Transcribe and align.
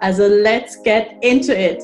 Also 0.00 0.28
let's 0.28 0.80
get 0.84 1.08
into 1.22 1.52
it! 1.52 1.82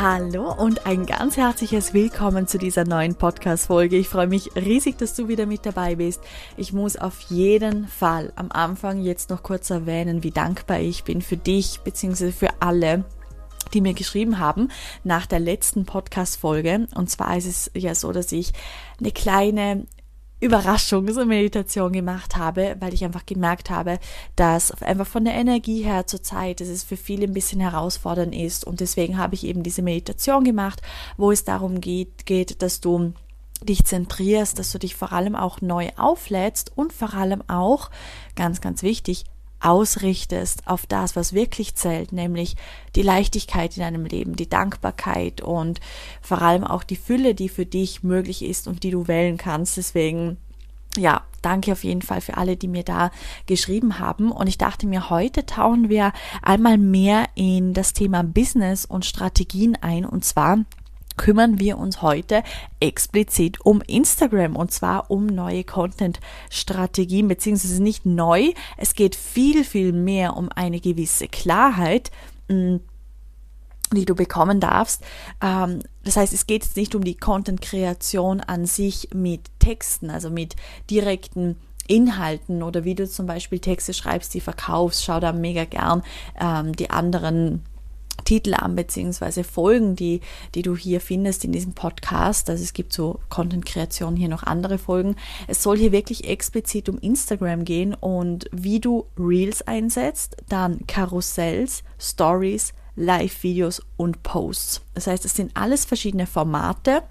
Hallo 0.00 0.52
und 0.52 0.84
ein 0.84 1.06
ganz 1.06 1.36
herzliches 1.36 1.94
Willkommen 1.94 2.48
zu 2.48 2.58
dieser 2.58 2.84
neuen 2.84 3.14
Podcast-Folge. 3.14 3.96
Ich 3.98 4.08
freue 4.08 4.26
mich 4.26 4.50
riesig, 4.56 4.98
dass 4.98 5.14
du 5.14 5.28
wieder 5.28 5.46
mit 5.46 5.64
dabei 5.64 5.94
bist. 5.94 6.20
Ich 6.56 6.72
muss 6.72 6.96
auf 6.96 7.20
jeden 7.28 7.86
Fall 7.86 8.32
am 8.34 8.50
Anfang 8.50 9.00
jetzt 9.00 9.30
noch 9.30 9.44
kurz 9.44 9.70
erwähnen, 9.70 10.24
wie 10.24 10.32
dankbar 10.32 10.80
ich 10.80 11.04
bin 11.04 11.22
für 11.22 11.36
dich 11.36 11.82
bzw. 11.84 12.32
für 12.32 12.50
alle, 12.58 13.04
die 13.72 13.80
mir 13.80 13.94
geschrieben 13.94 14.40
haben 14.40 14.70
nach 15.04 15.26
der 15.26 15.38
letzten 15.38 15.86
Podcast-Folge. 15.86 16.88
Und 16.96 17.10
zwar 17.10 17.36
ist 17.36 17.46
es 17.46 17.70
ja 17.76 17.94
so, 17.94 18.10
dass 18.10 18.32
ich 18.32 18.52
eine 18.98 19.12
kleine 19.12 19.86
Überraschungsmeditation 20.42 21.92
gemacht 21.92 22.36
habe, 22.36 22.76
weil 22.80 22.92
ich 22.92 23.04
einfach 23.04 23.24
gemerkt 23.24 23.70
habe, 23.70 24.00
dass 24.34 24.82
einfach 24.82 25.06
von 25.06 25.24
der 25.24 25.34
Energie 25.34 25.82
her 25.82 26.08
zur 26.08 26.22
Zeit, 26.22 26.60
dass 26.60 26.66
es 26.66 26.82
für 26.82 26.96
viele 26.96 27.26
ein 27.26 27.32
bisschen 27.32 27.60
herausfordernd 27.60 28.34
ist. 28.34 28.64
Und 28.64 28.80
deswegen 28.80 29.18
habe 29.18 29.36
ich 29.36 29.46
eben 29.46 29.62
diese 29.62 29.82
Meditation 29.82 30.42
gemacht, 30.42 30.82
wo 31.16 31.30
es 31.30 31.44
darum 31.44 31.80
geht, 31.80 32.26
geht, 32.26 32.60
dass 32.60 32.80
du 32.80 33.12
dich 33.62 33.84
zentrierst, 33.84 34.58
dass 34.58 34.72
du 34.72 34.78
dich 34.78 34.96
vor 34.96 35.12
allem 35.12 35.36
auch 35.36 35.60
neu 35.60 35.90
auflädst 35.96 36.72
und 36.74 36.92
vor 36.92 37.14
allem 37.14 37.42
auch, 37.48 37.90
ganz, 38.34 38.60
ganz 38.60 38.82
wichtig, 38.82 39.24
ausrichtest 39.62 40.66
auf 40.66 40.86
das, 40.86 41.16
was 41.16 41.32
wirklich 41.32 41.74
zählt, 41.74 42.12
nämlich 42.12 42.56
die 42.94 43.02
Leichtigkeit 43.02 43.76
in 43.76 43.82
deinem 43.82 44.04
Leben, 44.04 44.36
die 44.36 44.48
Dankbarkeit 44.48 45.40
und 45.40 45.80
vor 46.20 46.42
allem 46.42 46.64
auch 46.64 46.82
die 46.82 46.96
Fülle, 46.96 47.34
die 47.34 47.48
für 47.48 47.66
dich 47.66 48.02
möglich 48.02 48.44
ist 48.44 48.68
und 48.68 48.82
die 48.82 48.90
du 48.90 49.08
wählen 49.08 49.36
kannst. 49.36 49.76
Deswegen 49.76 50.36
ja, 50.96 51.22
danke 51.40 51.72
auf 51.72 51.84
jeden 51.84 52.02
Fall 52.02 52.20
für 52.20 52.36
alle, 52.36 52.56
die 52.56 52.68
mir 52.68 52.82
da 52.82 53.10
geschrieben 53.46 53.98
haben. 53.98 54.30
Und 54.30 54.46
ich 54.46 54.58
dachte 54.58 54.86
mir, 54.86 55.10
heute 55.10 55.46
tauchen 55.46 55.88
wir 55.88 56.12
einmal 56.42 56.78
mehr 56.78 57.26
in 57.34 57.72
das 57.72 57.92
Thema 57.92 58.22
Business 58.22 58.84
und 58.84 59.04
Strategien 59.04 59.76
ein. 59.80 60.04
Und 60.04 60.24
zwar 60.24 60.58
kümmern 61.16 61.58
wir 61.58 61.78
uns 61.78 62.02
heute 62.02 62.42
explizit 62.80 63.60
um 63.60 63.82
Instagram 63.82 64.56
und 64.56 64.72
zwar 64.72 65.10
um 65.10 65.26
neue 65.26 65.64
Content-Strategien, 65.64 67.28
beziehungsweise 67.28 67.82
nicht 67.82 68.06
neu. 68.06 68.52
Es 68.76 68.94
geht 68.94 69.14
viel, 69.14 69.64
viel 69.64 69.92
mehr 69.92 70.36
um 70.36 70.48
eine 70.50 70.80
gewisse 70.80 71.28
Klarheit 71.28 72.10
mm, 72.48 72.76
die 73.94 74.06
du 74.06 74.14
bekommen 74.14 74.58
darfst. 74.58 75.02
Ähm, 75.42 75.80
das 76.02 76.16
heißt, 76.16 76.32
es 76.32 76.46
geht 76.46 76.64
jetzt 76.64 76.76
nicht 76.76 76.94
um 76.94 77.04
die 77.04 77.16
Content-Kreation 77.16 78.40
an 78.40 78.66
sich 78.66 79.10
mit 79.14 79.42
Texten, 79.58 80.10
also 80.10 80.30
mit 80.30 80.56
direkten 80.90 81.56
Inhalten 81.88 82.62
oder 82.62 82.84
wie 82.84 82.94
du 82.94 83.08
zum 83.08 83.26
Beispiel 83.26 83.58
Texte 83.58 83.92
schreibst, 83.92 84.32
die 84.34 84.40
verkaufst. 84.40 85.04
Schau 85.04 85.20
da 85.20 85.32
mega 85.32 85.64
gern 85.64 86.02
ähm, 86.40 86.74
die 86.74 86.90
anderen 86.90 87.62
Titel 88.24 88.54
an, 88.54 88.76
beziehungsweise 88.76 89.44
Folgen, 89.44 89.96
die, 89.96 90.20
die 90.54 90.62
du 90.62 90.76
hier 90.76 91.00
findest 91.00 91.44
in 91.44 91.52
diesem 91.52 91.74
Podcast. 91.74 92.48
Also 92.50 92.62
es 92.62 92.72
gibt 92.72 92.92
so 92.92 93.20
Content-Kreation 93.28 94.16
hier 94.16 94.28
noch 94.28 94.42
andere 94.42 94.78
Folgen. 94.78 95.16
Es 95.48 95.62
soll 95.62 95.76
hier 95.76 95.92
wirklich 95.92 96.28
explizit 96.28 96.88
um 96.88 96.98
Instagram 96.98 97.64
gehen 97.64 97.94
und 97.94 98.48
wie 98.52 98.80
du 98.80 99.06
Reels 99.18 99.62
einsetzt, 99.62 100.36
dann 100.48 100.86
Karussells, 100.86 101.82
Stories, 101.98 102.74
Live-Videos 102.96 103.82
und 103.96 104.22
Posts. 104.22 104.82
Das 104.94 105.06
heißt, 105.06 105.24
es 105.24 105.34
sind 105.34 105.56
alles 105.56 105.84
verschiedene 105.84 106.26
Formate. 106.26 107.02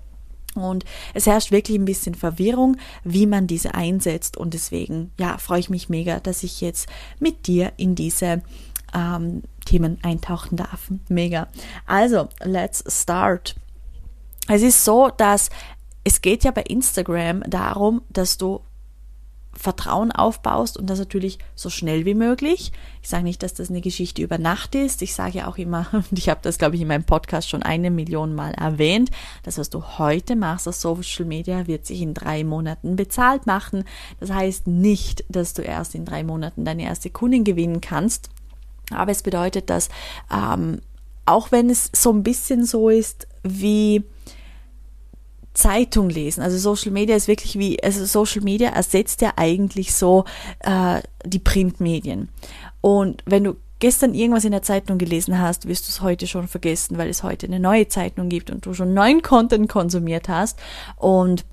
Und 0.53 0.83
es 1.13 1.27
herrscht 1.27 1.51
wirklich 1.51 1.77
ein 1.77 1.85
bisschen 1.85 2.13
Verwirrung, 2.13 2.75
wie 3.05 3.25
man 3.25 3.47
diese 3.47 3.73
einsetzt. 3.73 4.35
Und 4.35 4.53
deswegen, 4.53 5.11
ja, 5.17 5.37
freue 5.37 5.61
ich 5.61 5.69
mich 5.69 5.87
mega, 5.87 6.19
dass 6.19 6.43
ich 6.43 6.59
jetzt 6.59 6.89
mit 7.19 7.47
dir 7.47 7.71
in 7.77 7.95
diese 7.95 8.41
ähm, 8.93 9.43
Themen 9.65 9.97
eintauchen 10.03 10.57
darf. 10.57 10.91
Mega. 11.09 11.47
Also, 11.85 12.29
let's 12.43 12.83
start. 12.87 13.55
Es 14.47 14.61
ist 14.61 14.83
so, 14.83 15.09
dass 15.09 15.49
es 16.03 16.21
geht 16.21 16.43
ja 16.43 16.51
bei 16.51 16.63
Instagram 16.63 17.43
darum, 17.43 18.01
dass 18.09 18.37
du 18.37 18.61
Vertrauen 19.53 20.11
aufbaust 20.11 20.77
und 20.77 20.89
das 20.89 20.97
natürlich 20.97 21.37
so 21.55 21.69
schnell 21.69 22.05
wie 22.05 22.13
möglich. 22.13 22.71
Ich 23.01 23.09
sage 23.09 23.23
nicht, 23.23 23.43
dass 23.43 23.53
das 23.53 23.69
eine 23.69 23.81
Geschichte 23.81 24.21
über 24.21 24.37
Nacht 24.37 24.75
ist. 24.75 25.01
Ich 25.01 25.13
sage 25.13 25.39
ja 25.39 25.47
auch 25.47 25.57
immer, 25.57 25.87
und 25.91 26.17
ich 26.17 26.29
habe 26.29 26.39
das, 26.41 26.57
glaube 26.57 26.75
ich, 26.75 26.81
in 26.81 26.87
meinem 26.87 27.03
Podcast 27.03 27.49
schon 27.49 27.61
eine 27.61 27.91
Million 27.91 28.33
Mal 28.33 28.53
erwähnt, 28.53 29.11
das, 29.43 29.57
was 29.57 29.69
du 29.69 29.83
heute 29.99 30.35
machst 30.35 30.67
auf 30.67 30.75
Social 30.75 31.25
Media, 31.25 31.67
wird 31.67 31.85
sich 31.85 32.01
in 32.01 32.13
drei 32.13 32.43
Monaten 32.43 32.95
bezahlt 32.95 33.45
machen. 33.45 33.83
Das 34.19 34.31
heißt 34.31 34.67
nicht, 34.67 35.25
dass 35.29 35.53
du 35.53 35.61
erst 35.61 35.95
in 35.95 36.05
drei 36.05 36.23
Monaten 36.23 36.65
deine 36.65 36.83
erste 36.83 37.09
Kundin 37.09 37.43
gewinnen 37.43 37.81
kannst. 37.81 38.29
Aber 38.93 39.11
es 39.11 39.23
bedeutet, 39.23 39.69
dass 39.69 39.89
ähm, 40.31 40.81
auch 41.25 41.51
wenn 41.51 41.69
es 41.69 41.89
so 41.93 42.11
ein 42.11 42.23
bisschen 42.23 42.65
so 42.65 42.89
ist 42.89 43.27
wie 43.43 44.03
Zeitung 45.53 46.09
lesen. 46.09 46.41
Also 46.41 46.57
Social 46.57 46.91
Media 46.91 47.15
ist 47.15 47.27
wirklich 47.27 47.57
wie, 47.59 47.81
also 47.83 48.05
Social 48.05 48.41
Media 48.41 48.69
ersetzt 48.69 49.21
ja 49.21 49.33
eigentlich 49.35 49.93
so 49.93 50.25
äh, 50.59 51.01
die 51.25 51.39
Printmedien. 51.39 52.29
Und 52.79 53.21
wenn 53.25 53.43
du 53.43 53.55
gestern 53.79 54.13
irgendwas 54.13 54.45
in 54.45 54.51
der 54.51 54.61
Zeitung 54.61 54.97
gelesen 54.97 55.39
hast, 55.39 55.67
wirst 55.67 55.87
du 55.87 55.89
es 55.89 56.01
heute 56.01 56.27
schon 56.27 56.47
vergessen, 56.47 56.97
weil 56.97 57.09
es 57.09 57.23
heute 57.23 57.47
eine 57.47 57.59
neue 57.59 57.87
Zeitung 57.87 58.29
gibt 58.29 58.49
und 58.49 58.65
du 58.65 58.73
schon 58.73 58.93
neuen 58.93 59.21
Content 59.21 59.67
konsumiert 59.67 60.29
hast. 60.29 60.57
Und 60.95 61.43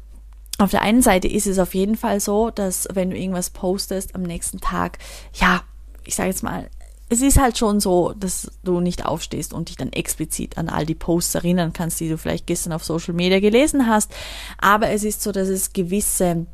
auf 0.59 0.71
der 0.71 0.83
einen 0.83 1.03
Seite 1.03 1.27
ist 1.27 1.47
es 1.47 1.59
auf 1.59 1.75
jeden 1.75 1.97
Fall 1.97 2.21
so, 2.21 2.51
dass 2.51 2.87
wenn 2.93 3.11
du 3.11 3.17
irgendwas 3.17 3.51
postest 3.51 4.15
am 4.15 4.23
nächsten 4.23 4.61
Tag, 4.61 4.99
ja, 5.35 5.63
ich 6.05 6.15
sage 6.15 6.29
jetzt 6.31 6.43
mal, 6.43 6.69
es 7.09 7.23
ist 7.23 7.39
halt 7.39 7.57
schon 7.57 7.81
so, 7.81 8.13
dass 8.13 8.51
du 8.65 8.81
nicht 8.81 9.07
aufstehst 9.07 9.55
und 9.55 9.71
dich 9.71 9.77
dann 9.77 9.93
explizit 9.93 10.59
an 10.59 10.69
all 10.69 10.85
die 10.85 10.95
Posts 10.95 11.37
erinnern 11.37 11.73
kannst, 11.73 12.01
die 12.01 12.09
du 12.09 12.19
vielleicht 12.19 12.47
gestern 12.47 12.73
auf 12.73 12.85
Social 12.85 13.15
Media 13.15 13.41
gelesen 13.41 13.87
hast. 13.87 14.13
Aber 14.59 14.91
es 14.91 15.05
ist 15.05 15.23
so, 15.23 15.33
dass 15.33 15.49
es 15.49 15.73
gewisse, 15.73 16.47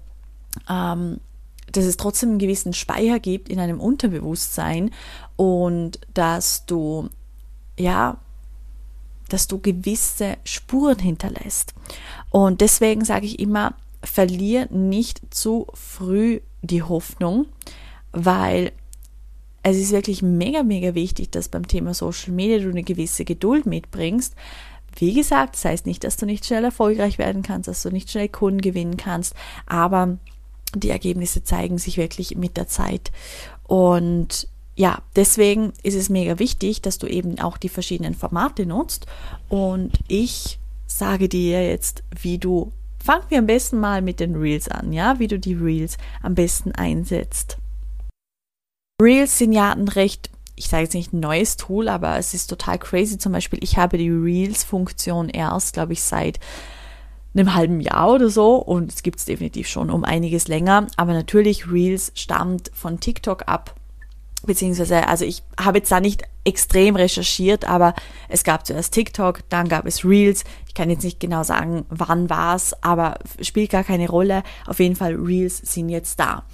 ähm, 0.68 1.20
dass 1.72 1.84
es 1.84 1.96
trotzdem 1.96 2.30
einen 2.30 2.38
gewissen 2.38 2.72
Speicher 2.72 3.18
gibt 3.18 3.48
in 3.48 3.58
einem 3.58 3.80
Unterbewusstsein 3.80 4.92
und 5.34 5.98
dass 6.14 6.66
du, 6.66 7.08
ja, 7.76 8.18
dass 9.28 9.48
du 9.48 9.58
gewisse 9.58 10.36
Spuren 10.44 11.00
hinterlässt. 11.00 11.74
Und 12.30 12.60
deswegen 12.60 13.04
sage 13.04 13.26
ich 13.26 13.40
immer, 13.40 13.74
verlier 14.04 14.68
nicht 14.70 15.20
zu 15.30 15.66
früh 15.74 16.40
die 16.62 16.82
Hoffnung, 16.82 17.46
weil 18.12 18.70
es 19.64 19.78
ist 19.78 19.92
wirklich 19.92 20.22
mega, 20.22 20.62
mega 20.62 20.94
wichtig, 20.94 21.30
dass 21.30 21.48
beim 21.48 21.66
Thema 21.66 21.94
Social 21.94 22.34
Media 22.34 22.58
du 22.58 22.68
eine 22.68 22.82
gewisse 22.82 23.24
Geduld 23.24 23.64
mitbringst. 23.64 24.34
Wie 24.96 25.14
gesagt, 25.14 25.54
das 25.54 25.64
heißt 25.64 25.86
nicht, 25.86 26.04
dass 26.04 26.18
du 26.18 26.26
nicht 26.26 26.44
schnell 26.44 26.64
erfolgreich 26.64 27.18
werden 27.18 27.42
kannst, 27.42 27.66
dass 27.66 27.82
du 27.82 27.90
nicht 27.90 28.10
schnell 28.10 28.28
Kunden 28.28 28.60
gewinnen 28.60 28.98
kannst, 28.98 29.34
aber 29.66 30.18
die 30.74 30.90
Ergebnisse 30.90 31.44
zeigen 31.44 31.78
sich 31.78 31.96
wirklich 31.96 32.36
mit 32.36 32.58
der 32.58 32.68
Zeit. 32.68 33.10
Und 33.66 34.48
ja, 34.76 35.00
deswegen 35.16 35.72
ist 35.82 35.94
es 35.94 36.10
mega 36.10 36.38
wichtig, 36.38 36.82
dass 36.82 36.98
du 36.98 37.06
eben 37.06 37.40
auch 37.40 37.56
die 37.56 37.70
verschiedenen 37.70 38.14
Formate 38.14 38.66
nutzt. 38.66 39.06
Und 39.48 39.92
ich 40.08 40.58
sage 40.86 41.30
dir 41.30 41.66
jetzt, 41.66 42.04
wie 42.20 42.36
du, 42.36 42.70
fangen 43.02 43.24
wir 43.30 43.38
am 43.38 43.46
besten 43.46 43.80
mal 43.80 44.02
mit 44.02 44.20
den 44.20 44.36
Reels 44.36 44.68
an, 44.68 44.92
ja, 44.92 45.18
wie 45.18 45.28
du 45.28 45.38
die 45.38 45.54
Reels 45.54 45.96
am 46.22 46.34
besten 46.34 46.72
einsetzt. 46.72 47.56
Reels 49.02 49.38
sind 49.38 49.52
ja 49.52 49.72
ein 49.72 49.88
recht, 49.88 50.30
ich 50.54 50.68
sage 50.68 50.84
jetzt 50.84 50.94
nicht 50.94 51.12
ein 51.12 51.18
neues 51.18 51.56
Tool, 51.56 51.88
aber 51.88 52.16
es 52.16 52.32
ist 52.32 52.46
total 52.46 52.78
crazy. 52.78 53.18
Zum 53.18 53.32
Beispiel, 53.32 53.58
ich 53.62 53.76
habe 53.76 53.98
die 53.98 54.10
Reels-Funktion 54.10 55.30
erst, 55.30 55.74
glaube 55.74 55.94
ich, 55.94 56.02
seit 56.02 56.38
einem 57.34 57.54
halben 57.54 57.80
Jahr 57.80 58.12
oder 58.12 58.28
so 58.28 58.54
und 58.54 58.92
es 58.92 59.02
gibt 59.02 59.18
es 59.18 59.24
definitiv 59.24 59.66
schon 59.66 59.90
um 59.90 60.04
einiges 60.04 60.46
länger. 60.46 60.86
Aber 60.96 61.12
natürlich, 61.12 61.68
Reels 61.68 62.12
stammt 62.14 62.70
von 62.72 63.00
TikTok 63.00 63.48
ab. 63.48 63.74
Beziehungsweise, 64.46 65.08
also 65.08 65.24
ich 65.24 65.42
habe 65.58 65.78
jetzt 65.78 65.90
da 65.90 65.98
nicht 65.98 66.22
extrem 66.44 66.94
recherchiert, 66.94 67.64
aber 67.64 67.94
es 68.28 68.44
gab 68.44 68.64
zuerst 68.64 68.94
TikTok, 68.94 69.40
dann 69.48 69.68
gab 69.68 69.86
es 69.86 70.04
Reels. 70.04 70.44
Ich 70.68 70.74
kann 70.74 70.90
jetzt 70.90 71.02
nicht 71.02 71.18
genau 71.18 71.42
sagen, 71.42 71.84
wann 71.88 72.30
war 72.30 72.54
es, 72.54 72.80
aber 72.84 73.18
spielt 73.40 73.70
gar 73.70 73.82
keine 73.82 74.08
Rolle. 74.08 74.44
Auf 74.66 74.78
jeden 74.78 74.94
Fall, 74.94 75.14
Reels 75.14 75.58
sind 75.58 75.88
jetzt 75.88 76.20
da. 76.20 76.44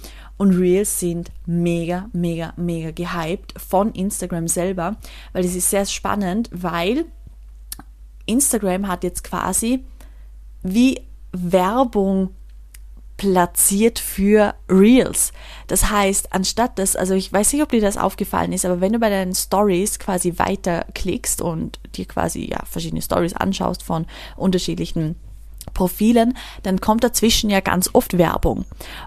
Und 0.41 0.57
Reels 0.57 0.99
sind 0.99 1.29
mega, 1.45 2.09
mega, 2.13 2.51
mega 2.57 2.89
gehypt 2.89 3.53
von 3.61 3.91
Instagram 3.91 4.47
selber, 4.47 4.95
weil 5.33 5.45
es 5.45 5.53
ist 5.53 5.69
sehr 5.69 5.85
spannend, 5.85 6.49
weil 6.51 7.05
Instagram 8.25 8.87
hat 8.87 9.03
jetzt 9.03 9.23
quasi 9.23 9.85
wie 10.63 10.99
Werbung 11.31 12.31
platziert 13.17 13.99
für 13.99 14.55
Reels. 14.67 15.31
Das 15.67 15.91
heißt, 15.91 16.33
anstatt 16.33 16.79
das, 16.79 16.95
also 16.95 17.13
ich 17.13 17.31
weiß 17.31 17.53
nicht, 17.53 17.61
ob 17.61 17.69
dir 17.69 17.79
das 17.79 17.97
aufgefallen 17.97 18.51
ist, 18.51 18.65
aber 18.65 18.81
wenn 18.81 18.93
du 18.93 18.97
bei 18.99 19.11
deinen 19.11 19.35
Stories 19.35 19.99
quasi 19.99 20.39
weiterklickst 20.39 21.43
und 21.43 21.79
dir 21.95 22.05
quasi 22.05 22.49
ja 22.49 22.65
verschiedene 22.65 23.03
Stories 23.03 23.35
anschaust 23.35 23.83
von 23.83 24.07
unterschiedlichen 24.37 25.17
Profilen, 25.73 26.37
dann 26.63 26.81
kommt 26.81 27.03
dazwischen 27.03 27.49
ja 27.49 27.59
ganz 27.59 27.89
oft 27.93 28.17
Werbung. 28.17 28.65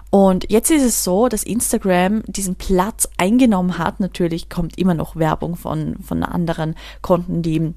Und 0.09 0.49
jetzt 0.49 0.71
ist 0.71 0.83
es 0.83 1.03
so, 1.03 1.27
dass 1.27 1.43
Instagram 1.43 2.23
diesen 2.27 2.55
Platz 2.55 3.07
eingenommen 3.17 3.77
hat. 3.77 3.99
Natürlich 3.99 4.49
kommt 4.49 4.77
immer 4.77 4.93
noch 4.93 5.15
Werbung 5.15 5.55
von, 5.55 5.97
von 6.03 6.23
anderen 6.23 6.75
Konten, 7.01 7.41
die 7.41 7.73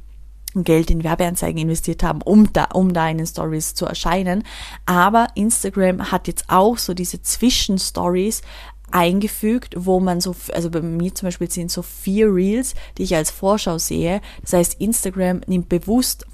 Geld 0.54 0.90
in 0.90 1.04
Werbeanzeigen 1.04 1.60
investiert 1.60 2.02
haben, 2.02 2.22
um 2.22 2.52
da, 2.52 2.64
um 2.72 2.92
da 2.92 3.08
in 3.08 3.18
den 3.18 3.26
Stories 3.26 3.74
zu 3.74 3.86
erscheinen. 3.86 4.44
Aber 4.86 5.28
Instagram 5.34 6.10
hat 6.10 6.26
jetzt 6.26 6.46
auch 6.48 6.78
so 6.78 6.94
diese 6.94 7.22
Zwischenstories 7.22 8.42
eingefügt, 8.90 9.74
wo 9.76 10.00
man 10.00 10.20
so, 10.20 10.34
also 10.52 10.70
bei 10.70 10.80
mir 10.80 11.14
zum 11.14 11.26
Beispiel 11.26 11.50
sind 11.50 11.70
so 11.70 11.82
vier 11.82 12.32
Reels, 12.32 12.74
die 12.96 13.02
ich 13.02 13.14
als 13.14 13.30
Vorschau 13.30 13.78
sehe. 13.78 14.20
Das 14.42 14.54
heißt, 14.54 14.80
Instagram 14.80 15.42
nimmt 15.46 15.68
bewusst 15.68 16.26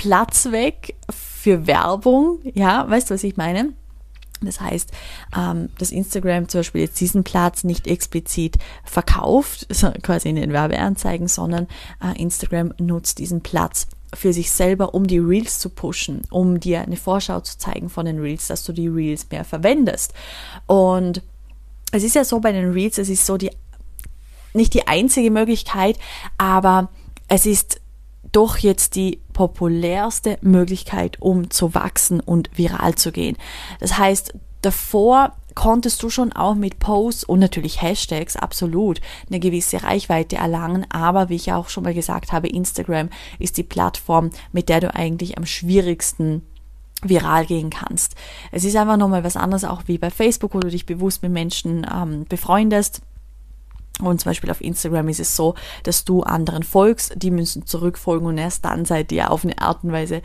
Platz 0.00 0.50
weg 0.50 0.96
für 1.10 1.66
Werbung. 1.66 2.38
Ja, 2.54 2.88
weißt 2.88 3.10
du, 3.10 3.14
was 3.14 3.22
ich 3.22 3.36
meine? 3.36 3.74
Das 4.40 4.58
heißt, 4.58 4.92
ähm, 5.36 5.68
dass 5.76 5.92
Instagram 5.92 6.48
zum 6.48 6.60
Beispiel 6.60 6.80
jetzt 6.80 6.98
diesen 7.02 7.22
Platz 7.22 7.64
nicht 7.64 7.86
explizit 7.86 8.56
verkauft, 8.82 9.66
quasi 10.02 10.30
in 10.30 10.36
den 10.36 10.54
Werbeanzeigen, 10.54 11.28
sondern 11.28 11.66
äh, 12.02 12.18
Instagram 12.18 12.72
nutzt 12.78 13.18
diesen 13.18 13.42
Platz 13.42 13.88
für 14.14 14.32
sich 14.32 14.50
selber, 14.50 14.94
um 14.94 15.06
die 15.06 15.18
Reels 15.18 15.58
zu 15.58 15.68
pushen, 15.68 16.22
um 16.30 16.60
dir 16.60 16.80
eine 16.80 16.96
Vorschau 16.96 17.40
zu 17.40 17.58
zeigen 17.58 17.90
von 17.90 18.06
den 18.06 18.20
Reels, 18.20 18.46
dass 18.46 18.64
du 18.64 18.72
die 18.72 18.88
Reels 18.88 19.26
mehr 19.30 19.44
verwendest. 19.44 20.14
Und 20.66 21.20
es 21.92 22.04
ist 22.04 22.14
ja 22.14 22.24
so 22.24 22.40
bei 22.40 22.52
den 22.52 22.72
Reels, 22.72 22.96
es 22.96 23.10
ist 23.10 23.26
so 23.26 23.36
die, 23.36 23.50
nicht 24.54 24.72
die 24.72 24.88
einzige 24.88 25.30
Möglichkeit, 25.30 25.98
aber 26.38 26.88
es 27.28 27.44
ist 27.44 27.82
doch 28.32 28.58
jetzt 28.58 28.94
die 28.94 29.20
populärste 29.32 30.38
Möglichkeit, 30.42 31.20
um 31.20 31.50
zu 31.50 31.74
wachsen 31.74 32.20
und 32.20 32.50
viral 32.56 32.94
zu 32.94 33.12
gehen. 33.12 33.36
Das 33.78 33.98
heißt, 33.98 34.34
davor 34.62 35.32
konntest 35.54 36.02
du 36.02 36.10
schon 36.10 36.32
auch 36.32 36.54
mit 36.54 36.78
Posts 36.78 37.24
und 37.24 37.40
natürlich 37.40 37.82
Hashtags 37.82 38.36
absolut 38.36 39.00
eine 39.28 39.40
gewisse 39.40 39.82
Reichweite 39.82 40.36
erlangen, 40.36 40.86
aber 40.90 41.28
wie 41.28 41.36
ich 41.36 41.52
auch 41.52 41.68
schon 41.68 41.84
mal 41.84 41.94
gesagt 41.94 42.32
habe, 42.32 42.48
Instagram 42.48 43.10
ist 43.38 43.56
die 43.56 43.62
Plattform, 43.62 44.30
mit 44.52 44.68
der 44.68 44.80
du 44.80 44.94
eigentlich 44.94 45.38
am 45.38 45.46
schwierigsten 45.46 46.42
viral 47.02 47.46
gehen 47.46 47.70
kannst. 47.70 48.14
Es 48.52 48.64
ist 48.64 48.76
einfach 48.76 48.96
nochmal 48.96 49.24
was 49.24 49.36
anderes, 49.36 49.64
auch 49.64 49.82
wie 49.86 49.98
bei 49.98 50.10
Facebook, 50.10 50.54
wo 50.54 50.60
du 50.60 50.68
dich 50.68 50.86
bewusst 50.86 51.22
mit 51.22 51.32
Menschen 51.32 51.86
ähm, 51.90 52.26
befreundest 52.28 53.02
und 54.06 54.20
zum 54.20 54.30
Beispiel 54.30 54.50
auf 54.50 54.60
Instagram 54.60 55.08
ist 55.08 55.20
es 55.20 55.36
so, 55.36 55.54
dass 55.82 56.04
du 56.04 56.22
anderen 56.22 56.62
folgst, 56.62 57.14
die 57.16 57.30
müssen 57.30 57.66
zurückfolgen 57.66 58.26
und 58.26 58.38
erst 58.38 58.64
dann 58.64 58.84
seid 58.84 59.12
ihr 59.12 59.30
auf 59.30 59.44
eine 59.44 59.58
Art 59.58 59.84
und 59.84 59.92
Weise, 59.92 60.22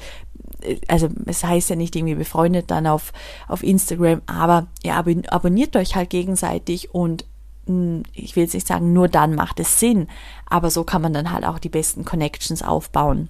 äh, 0.62 0.78
also 0.88 1.10
es 1.26 1.44
heißt 1.44 1.70
ja 1.70 1.76
nicht 1.76 1.96
irgendwie 1.96 2.16
befreundet 2.16 2.72
dann 2.72 2.88
auf, 2.88 3.14
auf 3.48 3.64
Instagram, 3.64 4.22
aber 4.26 4.68
ihr 4.84 4.96
abonniert 4.96 5.76
euch 5.76 5.96
halt 5.96 6.10
gegenseitig 6.10 6.94
und 6.94 7.26
hm, 7.68 8.04
ich 8.14 8.36
will 8.36 8.44
jetzt 8.44 8.54
nicht 8.54 8.68
sagen, 8.68 8.94
nur 8.94 9.08
dann 9.08 9.36
macht 9.36 9.60
es 9.60 9.80
Sinn, 9.80 10.08
aber 10.46 10.70
so 10.70 10.84
kann 10.84 11.02
man 11.02 11.14
dann 11.14 11.32
halt 11.32 11.46
auch 11.46 11.60
die 11.60 11.70
besten 11.70 12.06
Connections 12.06 12.62
aufbauen. 12.62 13.30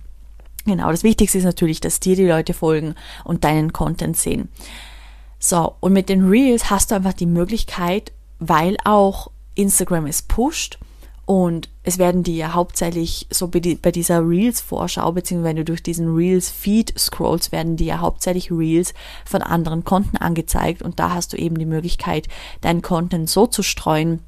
Genau, 0.66 0.90
das 0.90 1.04
Wichtigste 1.04 1.38
ist 1.38 1.44
natürlich, 1.44 1.80
dass 1.80 2.00
dir 2.00 2.16
die 2.16 2.28
Leute 2.28 2.54
folgen 2.54 2.96
und 3.24 3.44
deinen 3.44 3.72
Content 3.72 4.18
sehen. 4.18 4.50
So, 5.38 5.76
und 5.80 5.94
mit 5.94 6.10
den 6.10 6.28
Reels 6.28 6.72
hast 6.72 6.90
du 6.90 6.96
einfach 6.96 7.14
die 7.14 7.28
Möglichkeit, 7.28 8.12
weil 8.40 8.78
auch 8.84 9.30
Instagram 9.56 10.06
es 10.06 10.22
pusht 10.22 10.78
und 11.26 11.70
es 11.84 11.98
werden 11.98 12.22
dir 12.22 12.54
hauptsächlich 12.54 13.26
so 13.32 13.48
bei 13.48 13.60
dieser 13.60 14.28
Reels-Vorschau, 14.28 15.12
beziehungsweise 15.12 15.50
wenn 15.50 15.56
du 15.56 15.66
durch 15.66 15.82
diesen 15.82 16.14
Reels-Feed 16.14 16.94
scrollst, 16.98 17.52
werden 17.52 17.78
dir 17.78 18.00
hauptsächlich 18.00 18.52
Reels 18.52 18.94
von 19.26 19.42
anderen 19.42 19.84
Konten 19.84 20.18
angezeigt 20.18 20.84
und 20.84 21.00
da 21.00 21.16
hast 21.16 21.34
du 21.34 21.38
eben 21.38 21.58
die 21.58 21.66
Möglichkeit, 21.66 22.28
deinen 22.62 22.84
Content 22.84 23.30
so 23.30 23.48
zu 23.48 23.64
streuen, 23.64 24.20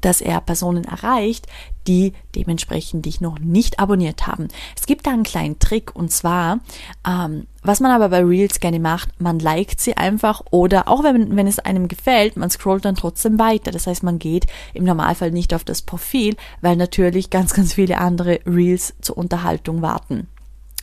dass 0.00 0.20
er 0.20 0.40
Personen 0.40 0.84
erreicht, 0.84 1.46
die 1.86 2.12
dementsprechend 2.34 3.06
dich 3.06 3.20
noch 3.20 3.38
nicht 3.38 3.78
abonniert 3.78 4.26
haben. 4.26 4.48
Es 4.76 4.86
gibt 4.86 5.06
da 5.06 5.12
einen 5.12 5.22
kleinen 5.22 5.58
Trick 5.58 5.94
und 5.94 6.10
zwar, 6.10 6.60
ähm, 7.06 7.46
was 7.62 7.80
man 7.80 7.90
aber 7.90 8.08
bei 8.08 8.24
Reels 8.24 8.60
gerne 8.60 8.80
macht, 8.80 9.20
man 9.20 9.38
liked 9.38 9.80
sie 9.80 9.96
einfach 9.96 10.42
oder 10.50 10.88
auch 10.88 11.04
wenn, 11.04 11.36
wenn 11.36 11.46
es 11.46 11.58
einem 11.58 11.88
gefällt, 11.88 12.36
man 12.36 12.50
scrollt 12.50 12.84
dann 12.84 12.96
trotzdem 12.96 13.38
weiter. 13.38 13.70
Das 13.70 13.86
heißt, 13.86 14.02
man 14.02 14.18
geht 14.18 14.46
im 14.74 14.84
Normalfall 14.84 15.30
nicht 15.30 15.54
auf 15.54 15.64
das 15.64 15.82
Profil, 15.82 16.36
weil 16.60 16.76
natürlich 16.76 17.30
ganz, 17.30 17.54
ganz 17.54 17.74
viele 17.74 17.98
andere 17.98 18.40
Reels 18.46 18.94
zur 19.00 19.18
Unterhaltung 19.18 19.82
warten. 19.82 20.28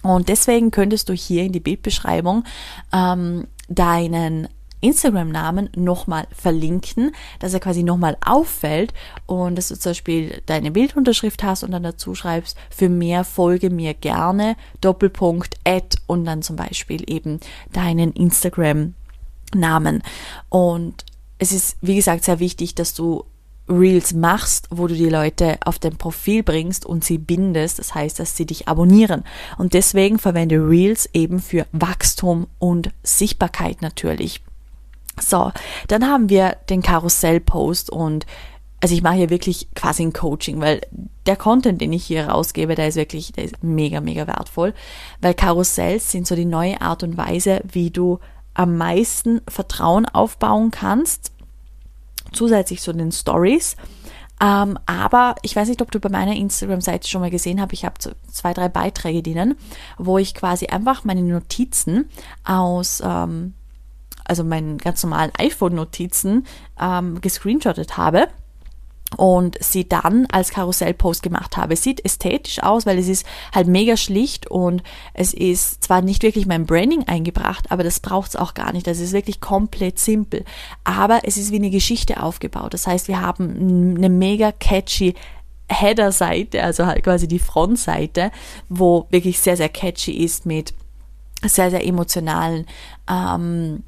Und 0.03 0.27
deswegen 0.27 0.71
könntest 0.71 1.07
du 1.07 1.13
hier 1.13 1.43
in 1.43 1.53
die 1.53 1.61
Bildbeschreibung 1.61 2.43
ähm, 2.91 3.47
deinen 3.69 4.49
Instagram-Namen 4.83 5.69
nochmal 5.75 6.27
verlinken, 6.31 7.11
dass 7.39 7.53
er 7.53 7.59
quasi 7.59 7.83
nochmal 7.83 8.17
auffällt 8.23 8.93
und 9.25 9.55
dass 9.55 9.69
du 9.69 9.79
zum 9.79 9.91
Beispiel 9.91 10.41
deine 10.45 10.71
Bildunterschrift 10.71 11.43
hast 11.43 11.63
und 11.63 11.71
dann 11.71 11.83
dazu 11.83 12.15
schreibst, 12.15 12.57
für 12.69 12.89
mehr 12.89 13.23
folge 13.23 13.69
mir 13.69 13.93
gerne, 13.93 14.55
Doppelpunkt, 14.81 15.55
Add 15.65 15.97
und 16.07 16.25
dann 16.25 16.41
zum 16.41 16.55
Beispiel 16.55 17.03
eben 17.07 17.39
deinen 17.71 18.11
Instagram-Namen. 18.13 20.03
Und 20.49 21.05
es 21.39 21.51
ist, 21.51 21.77
wie 21.81 21.95
gesagt, 21.95 22.23
sehr 22.23 22.39
wichtig, 22.39 22.75
dass 22.75 22.93
du 22.93 23.25
Reels 23.69 24.13
machst, 24.13 24.67
wo 24.71 24.87
du 24.87 24.95
die 24.95 25.09
Leute 25.09 25.57
auf 25.63 25.79
dein 25.79 25.95
Profil 25.95 26.43
bringst 26.43 26.85
und 26.85 27.03
sie 27.03 27.17
bindest, 27.17 27.79
das 27.79 27.95
heißt, 27.95 28.19
dass 28.19 28.35
sie 28.35 28.45
dich 28.45 28.67
abonnieren. 28.67 29.23
Und 29.57 29.73
deswegen 29.73 30.19
verwende 30.19 30.57
Reels 30.57 31.09
eben 31.13 31.39
für 31.39 31.65
Wachstum 31.71 32.47
und 32.59 32.89
Sichtbarkeit 33.03 33.81
natürlich. 33.81 34.41
So, 35.19 35.51
dann 35.87 36.07
haben 36.07 36.29
wir 36.29 36.57
den 36.69 36.81
Karussell-Post 36.81 37.89
und 37.89 38.25
also 38.81 38.95
ich 38.95 39.01
mache 39.01 39.15
hier 39.15 39.29
wirklich 39.29 39.69
quasi 39.75 40.03
ein 40.03 40.11
Coaching, 40.11 40.59
weil 40.59 40.81
der 41.25 41.37
Content, 41.37 41.79
den 41.79 41.93
ich 41.93 42.03
hier 42.03 42.27
rausgebe, 42.27 42.75
der 42.75 42.89
ist 42.89 42.97
wirklich, 42.97 43.31
der 43.31 43.45
ist 43.45 43.63
mega, 43.63 44.01
mega 44.01 44.27
wertvoll, 44.27 44.73
weil 45.21 45.33
Karussells 45.33 46.11
sind 46.11 46.27
so 46.27 46.35
die 46.35 46.43
neue 46.43 46.81
Art 46.81 47.01
und 47.01 47.15
Weise, 47.15 47.61
wie 47.71 47.91
du 47.91 48.19
am 48.53 48.75
meisten 48.75 49.39
Vertrauen 49.47 50.05
aufbauen 50.05 50.69
kannst, 50.71 51.31
zusätzlich 52.33 52.81
zu 52.81 52.91
den 52.91 53.13
Stories. 53.13 53.77
Ähm, 54.41 54.77
aber 54.85 55.35
ich 55.43 55.55
weiß 55.55 55.69
nicht, 55.69 55.81
ob 55.81 55.91
du 55.91 56.01
bei 56.01 56.09
meiner 56.09 56.35
Instagram-Seite 56.35 57.07
schon 57.07 57.21
mal 57.21 57.29
gesehen 57.29 57.61
hast, 57.61 57.71
ich 57.71 57.85
habe 57.85 57.95
zwei, 58.29 58.53
drei 58.53 58.67
Beiträge 58.67 59.23
drinnen, 59.23 59.55
wo 59.97 60.17
ich 60.17 60.33
quasi 60.33 60.65
einfach 60.67 61.05
meine 61.05 61.21
Notizen 61.21 62.09
aus 62.43 63.01
ähm, 63.05 63.53
also 64.25 64.43
meinen 64.43 64.77
ganz 64.77 65.03
normalen 65.03 65.31
iPhone-Notizen 65.37 66.45
ähm, 66.79 67.21
gescreenshottet 67.21 67.97
habe 67.97 68.27
und 69.17 69.57
sie 69.63 69.87
dann 69.87 70.25
als 70.31 70.49
Karussellpost 70.49 71.23
gemacht 71.23 71.57
habe. 71.57 71.75
Sieht 71.75 72.03
ästhetisch 72.03 72.61
aus, 72.61 72.85
weil 72.85 72.97
es 72.97 73.07
ist 73.07 73.25
halt 73.53 73.67
mega 73.67 73.97
schlicht 73.97 74.49
und 74.49 74.83
es 75.13 75.33
ist 75.33 75.83
zwar 75.83 76.01
nicht 76.01 76.23
wirklich 76.23 76.45
mein 76.45 76.65
Branding 76.65 77.03
eingebracht, 77.07 77.71
aber 77.71 77.83
das 77.83 77.99
braucht 77.99 78.29
es 78.29 78.35
auch 78.35 78.53
gar 78.53 78.73
nicht. 78.73 78.87
Das 78.87 78.99
ist 78.99 79.13
wirklich 79.13 79.41
komplett 79.41 79.99
simpel. 79.99 80.43
Aber 80.83 81.21
es 81.23 81.37
ist 81.37 81.51
wie 81.51 81.57
eine 81.57 81.69
Geschichte 81.69 82.21
aufgebaut. 82.21 82.73
Das 82.73 82.87
heißt, 82.87 83.07
wir 83.07 83.21
haben 83.21 83.95
eine 83.97 84.09
mega 84.09 84.51
catchy 84.51 85.13
Header-Seite, 85.69 86.63
also 86.63 86.85
halt 86.85 87.03
quasi 87.03 87.27
die 87.27 87.39
Frontseite, 87.39 88.31
wo 88.69 89.07
wirklich 89.09 89.39
sehr, 89.39 89.57
sehr 89.57 89.69
catchy 89.69 90.11
ist 90.11 90.45
mit 90.45 90.73
sehr, 91.45 91.71
sehr 91.71 91.85
emotionalen 91.85 92.67
ähm, 93.09 93.83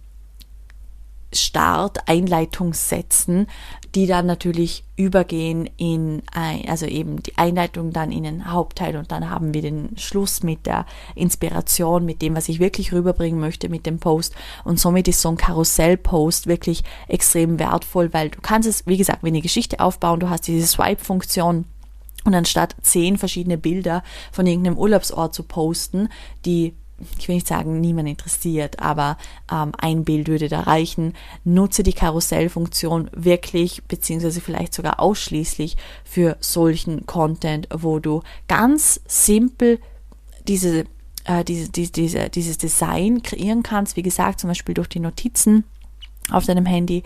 Start, 1.35 2.07
Einleitungssätzen, 2.07 3.47
die 3.95 4.07
dann 4.07 4.25
natürlich 4.25 4.83
übergehen 4.97 5.69
in, 5.77 6.21
ein, 6.33 6.67
also 6.67 6.85
eben 6.85 7.23
die 7.23 7.37
Einleitung 7.37 7.93
dann 7.93 8.11
in 8.11 8.23
den 8.23 8.51
Hauptteil 8.51 8.97
und 8.97 9.11
dann 9.11 9.29
haben 9.29 9.53
wir 9.53 9.61
den 9.61 9.97
Schluss 9.97 10.43
mit 10.43 10.65
der 10.65 10.85
Inspiration, 11.15 12.05
mit 12.05 12.21
dem, 12.21 12.35
was 12.35 12.49
ich 12.49 12.59
wirklich 12.59 12.91
rüberbringen 12.91 13.39
möchte 13.39 13.69
mit 13.69 13.85
dem 13.85 13.99
Post. 13.99 14.35
Und 14.63 14.79
somit 14.79 15.07
ist 15.07 15.21
so 15.21 15.29
ein 15.29 15.37
Karussell-Post 15.37 16.47
wirklich 16.47 16.83
extrem 17.07 17.57
wertvoll, 17.57 18.13
weil 18.13 18.29
du 18.29 18.41
kannst 18.41 18.67
es, 18.67 18.85
wie 18.85 18.97
gesagt, 18.97 19.23
wie 19.23 19.29
eine 19.29 19.41
Geschichte 19.41 19.79
aufbauen, 19.79 20.19
du 20.19 20.29
hast 20.29 20.47
diese 20.47 20.67
Swipe-Funktion 20.67 21.65
und 22.25 22.33
anstatt 22.33 22.75
zehn 22.81 23.17
verschiedene 23.17 23.57
Bilder 23.57 24.03
von 24.31 24.45
irgendeinem 24.45 24.77
Urlaubsort 24.77 25.33
zu 25.33 25.43
posten, 25.43 26.09
die 26.43 26.73
ich 27.17 27.27
will 27.27 27.35
nicht 27.35 27.47
sagen, 27.47 27.81
niemand 27.81 28.07
interessiert, 28.07 28.79
aber 28.79 29.17
ähm, 29.51 29.73
ein 29.77 30.05
Bild 30.05 30.27
würde 30.27 30.47
da 30.47 30.61
reichen. 30.61 31.13
Nutze 31.43 31.83
die 31.83 31.93
Karussellfunktion 31.93 33.09
wirklich, 33.13 33.83
beziehungsweise 33.83 34.39
vielleicht 34.39 34.73
sogar 34.73 34.99
ausschließlich 34.99 35.75
für 36.03 36.37
solchen 36.39 37.05
Content, 37.05 37.67
wo 37.73 37.99
du 37.99 38.21
ganz 38.47 39.01
simpel 39.07 39.79
diese, 40.47 40.85
äh, 41.25 41.43
diese, 41.43 41.69
diese, 41.69 41.91
diese, 41.91 42.29
dieses 42.29 42.57
Design 42.57 43.21
kreieren 43.23 43.63
kannst. 43.63 43.97
Wie 43.97 44.03
gesagt, 44.03 44.39
zum 44.39 44.49
Beispiel 44.49 44.75
durch 44.75 44.89
die 44.89 44.99
Notizen 44.99 45.65
auf 46.31 46.45
deinem 46.45 46.65
Handy 46.65 47.03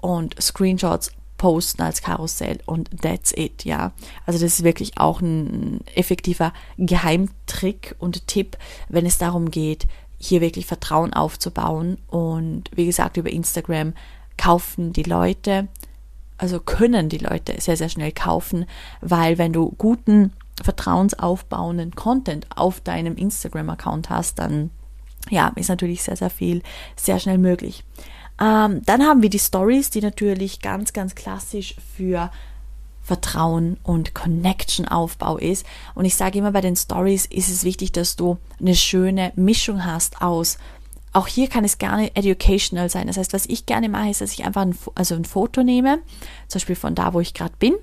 und 0.00 0.40
Screenshots 0.40 1.12
posten 1.42 1.82
als 1.82 2.02
Karussell 2.02 2.60
und 2.66 2.88
that's 3.02 3.32
it, 3.36 3.64
ja. 3.64 3.90
Also 4.26 4.38
das 4.38 4.60
ist 4.60 4.62
wirklich 4.62 4.92
auch 4.98 5.20
ein 5.20 5.80
effektiver 5.96 6.52
Geheimtrick 6.78 7.96
und 7.98 8.28
Tipp, 8.28 8.56
wenn 8.88 9.06
es 9.06 9.18
darum 9.18 9.50
geht, 9.50 9.88
hier 10.18 10.40
wirklich 10.40 10.66
Vertrauen 10.66 11.12
aufzubauen 11.12 11.98
und 12.06 12.70
wie 12.76 12.86
gesagt, 12.86 13.16
über 13.16 13.28
Instagram 13.28 13.92
kaufen 14.36 14.92
die 14.92 15.02
Leute, 15.02 15.66
also 16.38 16.60
können 16.60 17.08
die 17.08 17.18
Leute 17.18 17.60
sehr, 17.60 17.76
sehr 17.76 17.88
schnell 17.88 18.12
kaufen, 18.12 18.66
weil 19.00 19.36
wenn 19.36 19.52
du 19.52 19.74
guten, 19.76 20.32
vertrauensaufbauenden 20.62 21.96
Content 21.96 22.46
auf 22.54 22.80
deinem 22.80 23.16
Instagram-Account 23.16 24.10
hast, 24.10 24.38
dann 24.38 24.70
ja, 25.28 25.50
ist 25.56 25.70
natürlich 25.70 26.04
sehr, 26.04 26.14
sehr 26.14 26.30
viel 26.30 26.62
sehr 26.94 27.18
schnell 27.18 27.38
möglich. 27.38 27.82
Ähm, 28.42 28.82
dann 28.84 29.02
haben 29.02 29.22
wir 29.22 29.30
die 29.30 29.38
Stories, 29.38 29.90
die 29.90 30.00
natürlich 30.00 30.60
ganz, 30.60 30.92
ganz 30.92 31.14
klassisch 31.14 31.76
für 31.96 32.30
Vertrauen 33.02 33.76
und 33.82 34.14
Connection-Aufbau 34.14 35.38
ist. 35.38 35.64
Und 35.94 36.04
ich 36.04 36.16
sage 36.16 36.38
immer, 36.38 36.52
bei 36.52 36.60
den 36.60 36.76
Stories 36.76 37.26
ist 37.26 37.48
es 37.48 37.62
wichtig, 37.62 37.92
dass 37.92 38.16
du 38.16 38.38
eine 38.60 38.74
schöne 38.74 39.32
Mischung 39.36 39.84
hast 39.84 40.22
aus 40.22 40.58
auch 41.12 41.26
hier 41.26 41.48
kann 41.48 41.64
es 41.64 41.78
gerne 41.78 42.14
educational 42.16 42.88
sein. 42.88 43.06
Das 43.06 43.16
heißt, 43.18 43.32
was 43.32 43.46
ich 43.46 43.66
gerne 43.66 43.88
mache, 43.88 44.10
ist, 44.10 44.20
dass 44.20 44.32
ich 44.32 44.44
einfach 44.44 44.62
ein, 44.62 44.76
also 44.94 45.14
ein 45.14 45.24
Foto 45.24 45.62
nehme, 45.62 45.98
zum 46.48 46.58
Beispiel 46.58 46.76
von 46.76 46.94
da, 46.94 47.12
wo 47.12 47.20
ich 47.20 47.34
gerade 47.34 47.52
bin, 47.58 47.74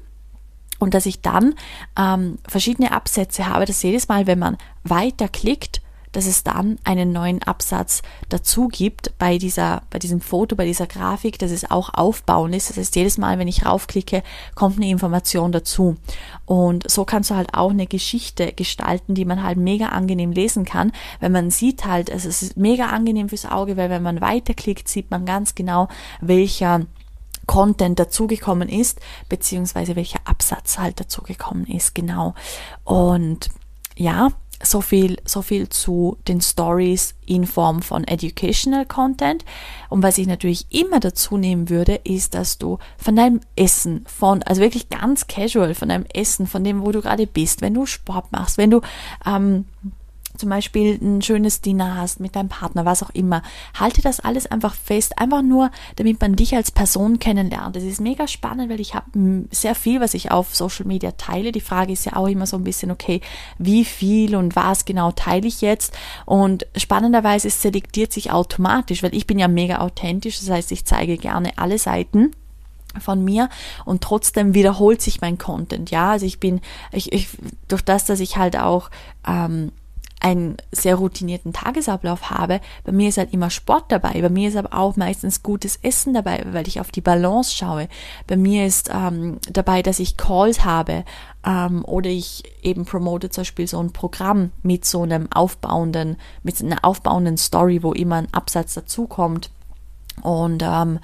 und 0.80 0.94
dass 0.94 1.06
ich 1.06 1.22
dann 1.22 1.56
ähm, 1.98 2.40
verschiedene 2.48 2.92
Absätze 2.92 3.48
habe, 3.48 3.66
dass 3.66 3.84
jedes 3.84 4.08
Mal, 4.08 4.28
wenn 4.28 4.40
man 4.40 4.58
weiterklickt, 4.84 5.82
dass 6.12 6.26
es 6.26 6.44
dann 6.44 6.80
einen 6.84 7.12
neuen 7.12 7.44
Absatz 7.44 8.02
dazu 8.30 8.68
gibt 8.68 9.18
bei 9.18 9.38
dieser, 9.38 9.84
bei 9.90 10.00
diesem 10.00 10.22
Foto, 10.22 10.56
bei 10.56 10.66
dieser 10.66 10.88
Grafik, 10.88 11.40
dass 11.40 11.52
es 11.52 11.70
auch 11.70 11.94
aufbauen 11.94 12.54
ist. 12.54 12.70
Das 12.70 12.78
heißt, 12.78 12.96
jedes 12.96 13.18
Mal, 13.18 13.40
wenn 13.40 13.48
ich 13.48 13.66
raufklicke, 13.66 14.24
kommt 14.56 14.78
eine 14.78 14.90
Information 14.90 15.52
dazu. 15.52 15.98
Und 16.46 16.90
so 16.90 17.06
kannst 17.06 17.30
du 17.30 17.36
halt 17.36 17.54
auch 17.54 17.72
eine 17.72 17.88
Geschichte 17.88 18.54
gestalten, 18.54 19.14
die 19.14 19.26
man 19.26 19.44
halt 19.44 19.58
mega 19.58 19.90
angenehm 19.90 20.32
lesen 20.32 20.66
kann, 20.66 20.92
wenn 21.20 21.32
man 21.32 21.52
sieht 21.52 21.86
halt, 21.86 22.12
also 22.12 22.28
es 22.28 22.42
ist 22.42 22.58
mega 22.58 22.88
angenehm 22.88 23.30
fürs 23.30 23.46
Auge, 23.46 23.78
weil 23.78 23.90
wenn 23.90 24.04
man 24.04 24.22
weiterklickt, 24.22 24.88
sieht 24.88 25.12
man 25.12 25.26
ganz 25.26 25.56
genau, 25.56 25.88
welcher 26.22 26.86
Content 27.46 27.98
dazugekommen 27.98 28.70
ist, 28.70 29.00
beziehungsweise 29.28 29.96
welcher 29.96 30.20
Absatz 30.26 30.78
halt 30.78 31.00
dazugekommen 31.00 31.66
ist, 31.66 31.96
genau. 31.96 32.36
Und 32.84 33.50
ja, 33.96 34.30
so 34.62 34.82
viel, 34.82 35.18
so 35.26 35.42
viel 35.42 35.70
zu 35.70 36.18
den 36.28 36.42
Stories 36.42 37.16
in 37.26 37.46
Form 37.46 37.82
von 37.82 38.04
Educational 38.04 38.86
Content. 38.86 39.46
Und 39.90 40.04
was 40.04 40.18
ich 40.18 40.28
natürlich 40.28 40.66
immer 40.70 41.00
dazu 41.00 41.38
nehmen 41.38 41.70
würde, 41.70 41.96
ist, 42.04 42.34
dass 42.34 42.58
du 42.58 42.78
von 42.98 43.16
deinem 43.16 43.40
Essen, 43.56 44.06
von, 44.08 44.44
also 44.44 44.62
wirklich 44.62 44.90
ganz 44.90 45.28
casual, 45.28 45.76
von 45.76 45.90
deinem 45.90 46.06
Essen, 46.14 46.48
von 46.48 46.64
dem, 46.64 46.82
wo 46.82 46.92
du 46.92 47.02
gerade 47.02 47.28
bist, 47.28 47.62
wenn 47.62 47.74
du 47.74 47.86
Sport 47.86 48.32
machst, 48.32 48.58
wenn 48.58 48.72
du 48.72 48.82
ähm, 49.26 49.66
zum 50.40 50.50
Beispiel 50.50 50.98
ein 51.02 51.22
schönes 51.22 51.62
Dinner 51.62 51.96
hast 51.96 52.20
mit 52.20 52.36
deinem 52.36 52.50
Partner, 52.50 52.86
was 52.86 53.04
auch 53.04 53.10
immer, 53.12 53.44
halte 53.80 54.02
das 54.02 54.20
alles 54.20 54.48
einfach 54.48 54.74
fest, 54.74 55.20
einfach 55.20 55.42
nur, 55.42 55.72
damit 55.98 56.22
man 56.22 56.36
dich 56.36 56.56
als 56.56 56.72
Person 56.72 57.20
kennenlernt. 57.20 57.76
Das 57.76 57.84
ist 57.84 58.02
mega 58.02 58.28
spannend, 58.28 58.70
weil 58.70 58.80
ich 58.80 58.96
habe 58.96 59.46
sehr 59.52 59.76
viel, 59.76 60.00
was 60.00 60.14
ich 60.14 60.32
auf 60.32 60.56
Social 60.56 60.86
Media 60.86 61.12
teile. 61.12 61.52
Die 61.52 61.62
Frage 61.62 61.94
ist 61.94 62.06
ja 62.06 62.16
auch 62.16 62.28
immer 62.28 62.48
so 62.48 62.58
ein 62.58 62.64
bisschen, 62.64 62.92
okay, 62.92 63.22
wie 63.58 63.86
viel 63.86 64.36
und 64.36 64.56
was 64.56 64.86
genau 64.86 65.12
teile 65.12 65.48
ich 65.48 65.62
jetzt? 65.62 65.96
Und 66.26 66.66
spannenderweise 66.76 67.48
es 67.48 67.62
selektiert 67.62 68.14
sich 68.14 68.32
automatisch, 68.32 69.04
weil 69.04 69.14
ich 69.14 69.28
bin 69.28 69.40
ja 69.40 69.48
mega 69.48 69.80
authentisch, 69.80 70.40
das 70.40 70.50
heißt, 70.50 70.72
ich 70.72 70.86
zeige 70.86 71.18
gerne 71.18 71.58
alle 71.58 71.78
Seiten 71.78 72.32
von 73.00 73.24
mir 73.24 73.50
und 73.86 74.02
trotzdem 74.02 74.54
wiederholt 74.54 75.02
sich 75.02 75.22
mein 75.22 75.38
Content. 75.38 75.92
Ja, 75.92 76.12
also 76.12 76.26
ich 76.26 76.40
bin, 76.40 76.62
ich, 76.92 77.12
ich 77.12 77.30
durch 77.68 77.84
das, 77.84 78.06
dass 78.06 78.20
ich 78.20 78.38
halt 78.38 78.58
auch 78.58 78.90
ähm, 79.28 79.72
einen 80.20 80.58
sehr 80.72 80.96
routinierten 80.96 81.54
Tagesablauf 81.54 82.30
habe, 82.30 82.60
bei 82.84 82.92
mir 82.92 83.10
ist 83.10 83.18
halt 83.18 83.34
immer 83.34 83.50
Sport 83.50 83.86
dabei, 83.92 84.22
bei 84.22 84.30
mir 84.30 84.50
ist 84.50 84.58
aber 84.58 84.74
auch 84.74 84.98
meistens 84.98 85.44
gutes 85.44 85.78
Essen 85.78 86.14
dabei, 86.14 86.46
weil 86.52 86.68
ich 86.68 86.80
auf 86.80 86.92
die 86.92 87.02
Balance 87.02 87.56
schaue. 87.56 87.88
Bei 88.28 88.36
mir 88.36 88.66
ist 88.66 88.90
ähm, 88.94 89.40
dabei, 89.50 89.82
dass 89.82 90.00
ich 90.00 90.18
Calls 90.18 90.66
habe 90.66 91.06
ähm, 91.46 91.86
oder 91.86 92.10
ich 92.10 92.44
eben 92.62 92.86
promote 92.86 93.30
zum 93.30 93.42
Beispiel 93.42 93.68
so 93.68 93.80
ein 93.80 93.94
Programm 93.94 94.52
mit 94.62 94.86
so 94.86 95.04
einem 95.04 95.32
aufbauenden, 95.32 96.18
mit 96.44 96.62
einer 96.62 96.84
aufbauenden 96.84 97.38
Story, 97.38 97.82
wo 97.82 97.94
immer 97.94 98.18
ein 98.18 98.34
Absatz 98.34 98.74
dazukommt. 98.74 99.52
Und 100.22 100.64
ähm, 100.64 101.00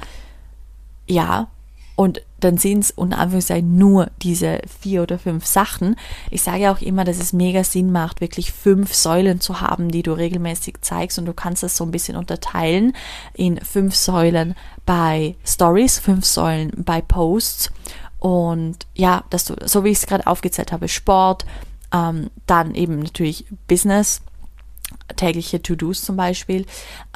ja, 1.08 1.48
und 1.96 2.22
dann 2.42 2.58
sind 2.58 2.82
es 2.82 2.92
unter 2.92 3.18
Anführungszeichen 3.18 3.78
nur 3.78 4.12
diese 4.22 4.60
vier 4.82 5.04
oder 5.04 5.18
fünf 5.18 5.46
Sachen. 5.46 5.96
Ich 6.30 6.44
sage 6.44 6.70
auch 6.70 6.82
immer, 6.82 7.06
dass 7.06 7.20
es 7.20 7.34
mega 7.34 7.64
Sinn 7.64 7.92
macht, 7.92 8.22
wirklich 8.22 8.52
fünf 8.52 8.94
Säulen 8.94 9.40
zu 9.40 9.62
haben, 9.62 9.90
die 9.90 10.04
du 10.04 10.12
regelmäßig 10.12 10.82
zeigst. 10.82 11.18
Und 11.18 11.26
du 11.26 11.34
kannst 11.34 11.64
das 11.64 11.78
so 11.78 11.86
ein 11.86 11.92
bisschen 11.92 12.18
unterteilen 12.18 12.94
in 13.34 13.58
fünf 13.62 13.96
Säulen 13.96 14.56
bei 14.86 15.36
Stories, 15.46 15.98
fünf 15.98 16.26
Säulen 16.26 16.72
bei 16.76 17.02
Posts. 17.02 17.72
Und 18.20 18.86
ja, 18.94 19.24
dass 19.30 19.46
du, 19.46 19.56
so 19.66 19.84
wie 19.84 19.90
ich 19.90 20.00
es 20.00 20.08
gerade 20.08 20.28
aufgezählt 20.28 20.72
habe, 20.72 20.88
Sport, 20.88 21.46
ähm, 21.94 22.30
dann 22.46 22.76
eben 22.76 23.00
natürlich 23.00 23.46
Business, 23.68 24.22
tägliche 25.16 25.62
To-Dos 25.62 26.04
zum 26.04 26.18
Beispiel, 26.18 26.66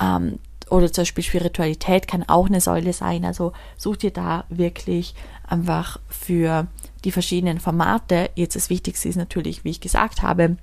ähm, 0.02 0.40
oder 0.70 0.92
zum 0.92 1.04
Beispiel 1.04 1.24
Spiritualität 1.24 2.08
kann 2.08 2.24
auch 2.28 2.48
eine 2.48 2.62
Säule 2.62 2.94
sein. 2.94 3.26
Also 3.26 3.54
such 3.78 3.98
dir 3.98 4.12
da 4.12 4.46
wirklich 4.50 5.16
einfach 5.48 6.00
für 6.08 6.68
die 7.04 7.12
verschiedenen 7.12 7.60
Formate. 7.60 8.30
Jetzt 8.36 8.56
das 8.56 8.70
Wichtigste 8.70 9.10
ist 9.10 9.16
natürlich, 9.16 9.64
wie 9.64 9.72
ich 9.72 9.82
gesagt 9.82 10.22
habe, 10.22 10.58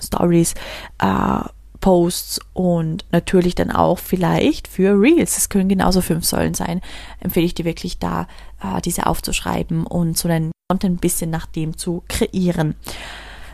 Stories, 0.00 0.54
äh, 0.98 1.40
Posts 1.80 2.40
und 2.54 3.04
natürlich 3.10 3.54
dann 3.54 3.70
auch 3.70 3.98
vielleicht 3.98 4.68
für 4.68 4.98
Reels. 4.98 5.36
Es 5.36 5.48
können 5.48 5.68
genauso 5.68 6.00
fünf 6.00 6.24
Säulen 6.24 6.54
sein. 6.54 6.80
Empfehle 7.20 7.46
ich 7.46 7.54
dir 7.54 7.64
wirklich 7.64 7.98
da, 7.98 8.28
äh, 8.62 8.80
diese 8.80 9.06
aufzuschreiben 9.06 9.86
und 9.86 10.16
so 10.16 10.28
deinen 10.28 10.52
Content 10.68 10.96
ein 10.96 11.00
bisschen 11.00 11.30
nach 11.30 11.46
dem 11.46 11.76
zu 11.76 12.04
kreieren. 12.08 12.76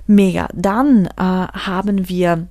Mega. 0.07 0.49
Dann 0.55 1.07
äh, 1.07 1.11
haben 1.17 2.09
wir 2.09 2.49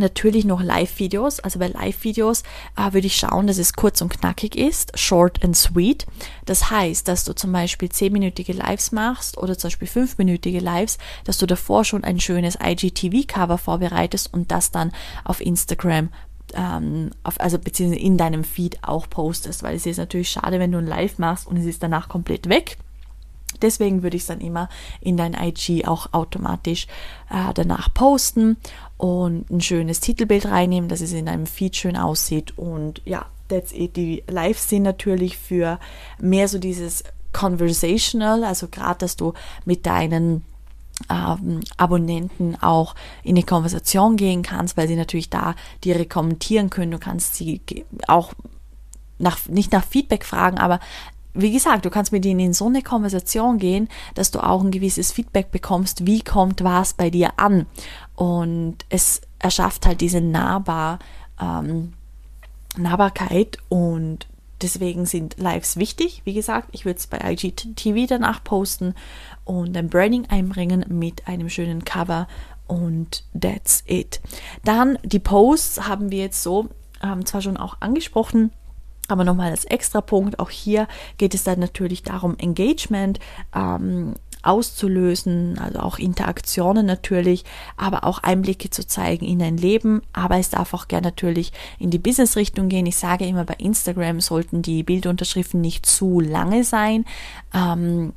Natürlich 0.00 0.46
noch 0.46 0.62
Live-Videos. 0.62 1.40
Also 1.40 1.58
bei 1.58 1.68
Live-Videos 1.68 2.42
äh, 2.76 2.94
würde 2.94 3.06
ich 3.06 3.16
schauen, 3.16 3.46
dass 3.46 3.58
es 3.58 3.74
kurz 3.74 4.00
und 4.00 4.08
knackig 4.08 4.56
ist, 4.56 4.98
short 4.98 5.44
and 5.44 5.54
sweet. 5.54 6.06
Das 6.46 6.70
heißt, 6.70 7.06
dass 7.06 7.24
du 7.24 7.34
zum 7.34 7.52
Beispiel 7.52 7.88
10-minütige 7.88 8.54
Lives 8.54 8.92
machst 8.92 9.36
oder 9.36 9.58
zum 9.58 9.68
Beispiel 9.68 9.88
5-minütige 9.88 10.60
Lives, 10.60 10.96
dass 11.24 11.36
du 11.36 11.44
davor 11.44 11.84
schon 11.84 12.02
ein 12.02 12.18
schönes 12.18 12.56
IGTV-Cover 12.62 13.58
vorbereitest 13.58 14.32
und 14.32 14.50
das 14.50 14.70
dann 14.70 14.92
auf 15.22 15.42
Instagram 15.42 16.08
ähm, 16.54 17.10
auf, 17.22 17.38
also 17.38 17.58
beziehungsweise 17.58 18.02
in 18.02 18.16
deinem 18.16 18.42
Feed 18.42 18.78
auch 18.82 19.08
postest, 19.08 19.62
weil 19.62 19.76
es 19.76 19.84
ist 19.84 19.98
natürlich 19.98 20.30
schade, 20.30 20.58
wenn 20.58 20.72
du 20.72 20.78
ein 20.78 20.86
Live 20.86 21.18
machst 21.18 21.46
und 21.46 21.58
es 21.58 21.66
ist 21.66 21.82
danach 21.82 22.08
komplett 22.08 22.48
weg. 22.48 22.78
Deswegen 23.62 24.02
würde 24.02 24.16
ich 24.16 24.22
es 24.22 24.28
dann 24.28 24.40
immer 24.40 24.68
in 25.00 25.16
dein 25.16 25.34
IG 25.34 25.84
auch 25.84 26.12
automatisch 26.12 26.86
äh, 27.30 27.52
danach 27.54 27.92
posten 27.92 28.56
und 29.00 29.48
ein 29.50 29.62
schönes 29.62 30.00
Titelbild 30.00 30.44
reinnehmen, 30.44 30.90
dass 30.90 31.00
es 31.00 31.14
in 31.14 31.26
einem 31.26 31.46
Feed 31.46 31.74
schön 31.74 31.96
aussieht. 31.96 32.58
Und 32.58 33.00
ja, 33.06 33.24
that's 33.48 33.72
it. 33.72 33.96
Die 33.96 34.22
Lives 34.28 34.68
sind 34.68 34.82
natürlich 34.82 35.38
für 35.38 35.78
mehr 36.18 36.48
so 36.48 36.58
dieses 36.58 37.02
Conversational, 37.32 38.44
also 38.44 38.68
gerade, 38.68 38.98
dass 38.98 39.16
du 39.16 39.32
mit 39.64 39.86
deinen 39.86 40.44
ähm, 41.08 41.60
Abonnenten 41.78 42.60
auch 42.60 42.94
in 43.22 43.36
die 43.36 43.42
Konversation 43.42 44.16
gehen 44.16 44.42
kannst, 44.42 44.76
weil 44.76 44.86
sie 44.86 44.96
natürlich 44.96 45.30
da 45.30 45.54
dir 45.82 46.06
kommentieren 46.06 46.68
können. 46.68 46.90
Du 46.90 46.98
kannst 46.98 47.36
sie 47.36 47.62
auch 48.06 48.34
nach, 49.18 49.46
nicht 49.48 49.72
nach 49.72 49.84
Feedback 49.84 50.26
fragen, 50.26 50.58
aber 50.58 50.78
wie 51.34 51.52
gesagt, 51.52 51.84
du 51.84 51.90
kannst 51.90 52.12
mit 52.12 52.24
ihnen 52.24 52.40
in 52.40 52.52
so 52.52 52.66
eine 52.66 52.82
Konversation 52.82 53.58
gehen, 53.58 53.88
dass 54.14 54.30
du 54.30 54.40
auch 54.40 54.62
ein 54.62 54.70
gewisses 54.70 55.12
Feedback 55.12 55.50
bekommst, 55.50 56.06
wie 56.06 56.22
kommt 56.22 56.64
was 56.64 56.94
bei 56.94 57.10
dir 57.10 57.32
an. 57.36 57.66
Und 58.16 58.78
es 58.88 59.20
erschafft 59.38 59.86
halt 59.86 60.00
diese 60.00 60.20
Nahbar, 60.20 60.98
ähm, 61.40 61.92
Nahbarkeit 62.76 63.58
und 63.68 64.28
deswegen 64.62 65.06
sind 65.06 65.38
Lives 65.38 65.76
wichtig. 65.76 66.22
Wie 66.24 66.34
gesagt, 66.34 66.68
ich 66.72 66.84
würde 66.84 66.98
es 66.98 67.06
bei 67.06 67.18
IGTV 67.18 68.06
danach 68.08 68.44
posten 68.44 68.94
und 69.44 69.76
ein 69.76 69.88
Branding 69.88 70.26
einbringen 70.28 70.84
mit 70.88 71.26
einem 71.26 71.48
schönen 71.48 71.84
Cover 71.84 72.28
und 72.66 73.24
that's 73.38 73.82
it. 73.86 74.20
Dann 74.64 74.98
die 75.02 75.18
Posts 75.18 75.88
haben 75.88 76.10
wir 76.10 76.18
jetzt 76.18 76.42
so 76.42 76.68
ähm, 77.02 77.24
zwar 77.24 77.42
schon 77.42 77.56
auch 77.56 77.78
angesprochen, 77.80 78.52
aber 79.10 79.24
nochmal 79.24 79.50
als 79.50 79.64
extra 79.64 80.00
Punkt, 80.00 80.38
auch 80.38 80.50
hier 80.50 80.88
geht 81.18 81.34
es 81.34 81.44
dann 81.44 81.58
natürlich 81.58 82.02
darum, 82.02 82.36
Engagement 82.38 83.18
ähm, 83.54 84.14
auszulösen, 84.42 85.58
also 85.58 85.80
auch 85.80 85.98
Interaktionen 85.98 86.86
natürlich, 86.86 87.44
aber 87.76 88.04
auch 88.04 88.22
Einblicke 88.22 88.70
zu 88.70 88.86
zeigen 88.86 89.26
in 89.26 89.38
dein 89.38 89.56
Leben. 89.56 90.02
Aber 90.12 90.38
es 90.38 90.50
darf 90.50 90.74
auch 90.74 90.88
gerne 90.88 91.08
natürlich 91.08 91.52
in 91.78 91.90
die 91.90 91.98
Business-Richtung 91.98 92.68
gehen. 92.68 92.86
Ich 92.86 92.96
sage 92.96 93.26
immer, 93.26 93.44
bei 93.44 93.54
Instagram 93.58 94.20
sollten 94.20 94.62
die 94.62 94.82
Bildunterschriften 94.82 95.60
nicht 95.60 95.84
zu 95.84 96.20
lange 96.20 96.64
sein. 96.64 97.04
Ähm, 97.54 98.12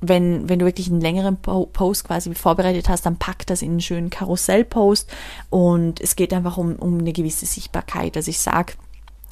wenn, 0.00 0.48
wenn 0.48 0.58
du 0.58 0.66
wirklich 0.66 0.88
einen 0.88 1.00
längeren 1.00 1.38
Post 1.38 2.04
quasi 2.04 2.34
vorbereitet 2.34 2.88
hast, 2.88 3.06
dann 3.06 3.16
pack 3.16 3.46
das 3.46 3.62
in 3.62 3.70
einen 3.70 3.80
schönen 3.80 4.10
Karussellpost 4.10 5.10
und 5.48 6.00
es 6.00 6.14
geht 6.14 6.34
einfach 6.34 6.58
um, 6.58 6.76
um 6.76 6.98
eine 6.98 7.12
gewisse 7.14 7.46
Sichtbarkeit. 7.46 8.16
Also 8.16 8.28
ich 8.28 8.38
sage, 8.38 8.74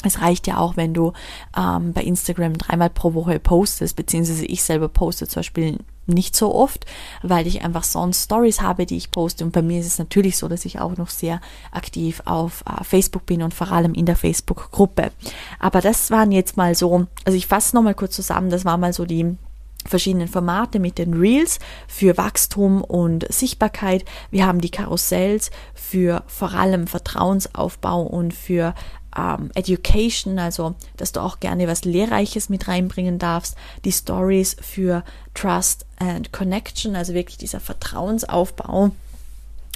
es 0.03 0.21
reicht 0.21 0.47
ja 0.47 0.59
auch, 0.59 0.77
wenn 0.77 0.95
du 0.95 1.13
ähm, 1.57 1.93
bei 1.93 2.03
Instagram 2.03 2.59
dreimal 2.59 2.91
pro 2.91 3.15
Woche 3.15 3.39
postest, 3.39 3.97
beziehungsweise 3.97 4.45
ich 4.47 4.63
selber 4.63 4.89
poste 4.89 5.27
zum 5.27 5.41
Beispiel 5.41 5.79
nicht 6.07 6.35
so 6.35 6.55
oft, 6.55 6.85
weil 7.23 7.47
ich 7.47 7.63
einfach 7.63 7.85
sonst 7.85 8.25
Stories 8.25 8.61
habe, 8.61 8.87
die 8.87 8.97
ich 8.97 9.11
poste. 9.11 9.45
Und 9.45 9.53
bei 9.53 9.63
mir 9.63 9.81
ist 9.81 9.87
es 9.87 9.99
natürlich 9.99 10.37
so, 10.37 10.49
dass 10.49 10.65
ich 10.65 10.81
auch 10.81 10.97
noch 10.97 11.11
sehr 11.11 11.41
aktiv 11.71 12.23
auf 12.25 12.65
äh, 12.67 12.83
Facebook 12.85 13.27
bin 13.27 13.43
und 13.43 13.55
vor 13.55 13.71
allem 13.71 13.95
in 13.95 14.07
der 14.07 14.17
Facebook-Gruppe. 14.17 15.13
Aber 15.59 15.81
das 15.81 16.11
waren 16.11 16.33
jetzt 16.33 16.57
mal 16.57 16.75
so, 16.75 17.07
also 17.25 17.37
ich 17.37 17.47
fasse 17.47 17.77
nochmal 17.77 17.95
kurz 17.95 18.17
zusammen, 18.17 18.51
das 18.51 18.65
war 18.65 18.79
mal 18.79 18.93
so 18.93 19.05
die 19.05 19.37
verschiedenen 19.85 20.29
Formate 20.29 20.79
mit 20.79 20.99
den 20.99 21.15
Reels 21.15 21.59
für 21.89 22.17
Wachstum 22.17 22.83
und 22.83 23.31
Sichtbarkeit. 23.33 24.05
Wir 24.31 24.47
haben 24.47 24.61
die 24.61 24.71
Karussells 24.71 25.51
für 25.75 26.23
vor 26.27 26.53
allem 26.53 26.87
Vertrauensaufbau 26.87 28.03
und 28.03 28.33
für 28.33 28.75
ähm, 29.17 29.51
Education, 29.55 30.39
also 30.39 30.75
dass 30.97 31.13
du 31.13 31.21
auch 31.21 31.41
gerne 31.41 31.69
was 31.69 31.85
Lehrreiches 31.85 32.49
mit 32.49 32.69
reinbringen 32.69 33.19
darfst. 33.19 33.57
Die 33.85 33.93
Stories 33.93 34.57
für 34.61 35.05
Trust 35.35 35.87
and 35.99 36.33
Connection, 36.33 36.97
also 36.97 37.15
wirklich 37.15 37.39
dieser 37.39 37.61
Vertrauensaufbau 37.61 38.93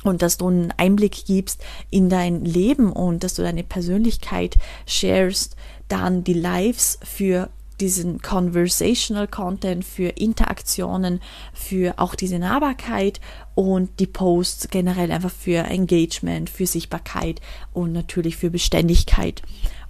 und 0.04 0.22
dass 0.22 0.38
du 0.38 0.48
einen 0.48 0.72
Einblick 0.76 1.24
gibst 1.26 1.62
in 1.90 2.08
dein 2.08 2.44
Leben 2.44 2.92
und 2.92 3.24
dass 3.24 3.34
du 3.34 3.42
deine 3.42 3.64
Persönlichkeit 3.64 4.56
sharest. 4.86 5.56
Dann 5.88 6.24
die 6.24 6.34
Lives 6.34 6.98
für 7.02 7.48
diesen 7.80 8.22
Conversational 8.22 9.28
Content, 9.28 9.84
für 9.84 10.08
Interaktionen, 10.08 11.20
für 11.52 11.94
auch 11.98 12.14
diese 12.14 12.38
Nahbarkeit 12.38 13.20
und 13.56 13.98
die 14.00 14.06
Posts 14.06 14.68
generell 14.68 15.10
einfach 15.10 15.30
für 15.30 15.64
Engagement, 15.64 16.50
für 16.50 16.66
Sichtbarkeit 16.66 17.40
und 17.72 17.92
natürlich 17.92 18.36
für 18.36 18.50
Beständigkeit. 18.50 19.42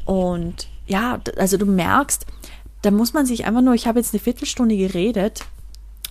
Und 0.04 0.68
ja, 0.86 1.20
also 1.36 1.56
du 1.58 1.66
merkst, 1.66 2.24
da 2.82 2.92
muss 2.92 3.12
man 3.12 3.26
sich 3.26 3.44
einfach 3.44 3.62
nur, 3.62 3.74
ich 3.74 3.88
habe 3.88 3.98
jetzt 3.98 4.14
eine 4.14 4.22
Viertelstunde 4.22 4.76
geredet, 4.76 5.44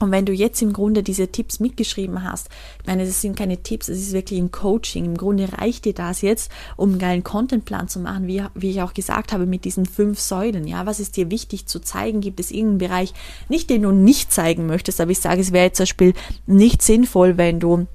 und 0.02 0.12
wenn 0.12 0.25
du 0.25 0.34
jetzt 0.34 0.62
im 0.62 0.74
Grunde 0.74 1.04
diese 1.04 1.30
Tipps 1.30 1.62
mitgeschrieben 1.62 2.24
hast, 2.24 2.50
ich 2.82 2.88
meine, 2.88 3.06
das 3.06 3.22
sind 3.22 3.38
keine 3.38 3.64
Tipps, 3.64 3.88
es 3.88 4.00
ist 4.00 4.14
wirklich 4.14 4.40
ein 4.40 4.52
Coaching. 4.52 5.06
Im 5.06 5.18
Grunde 5.18 5.48
reicht 5.54 5.86
dir 5.86 5.94
das 5.94 6.22
jetzt, 6.22 6.52
um 6.75 6.90
einen 6.90 7.00
geilen 7.00 7.24
Contentplan 7.24 7.88
zu 7.88 8.00
machen, 8.00 8.28
wie, 8.28 8.44
wie 8.56 8.72
ich 8.72 8.82
auch 8.82 8.94
gesagt 8.94 9.32
habe, 9.32 9.46
mit 9.46 9.64
diesen 9.64 9.86
fünf 9.86 10.20
Säulen. 10.20 10.68
Ja, 10.68 10.86
was 10.86 11.00
ist 11.00 11.16
dir 11.16 11.32
wichtig 11.32 11.68
zu 11.68 11.80
zeigen? 11.80 12.20
Gibt 12.20 12.42
es 12.42 12.52
irgendeinen 12.52 12.90
Bereich, 12.90 13.14
nicht 13.48 13.70
den 13.70 13.84
du 13.84 13.92
nicht 13.92 14.34
zeigen 14.34 14.68
möchtest, 14.68 15.00
aber 15.00 15.12
ich 15.12 15.20
sage, 15.20 15.40
es 15.40 15.54
wäre 15.54 15.66
jetzt 15.66 15.78
zum 15.78 15.84
Beispiel 15.84 16.14
nicht 16.46 16.82
sinnvoll, 16.82 17.38
wenn 17.38 17.62
du 17.62 17.88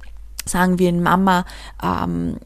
sagen 0.46 0.78
wir 0.78 0.88
ein 0.88 1.02
Mama 1.02 1.44
ähm, 1.82 2.36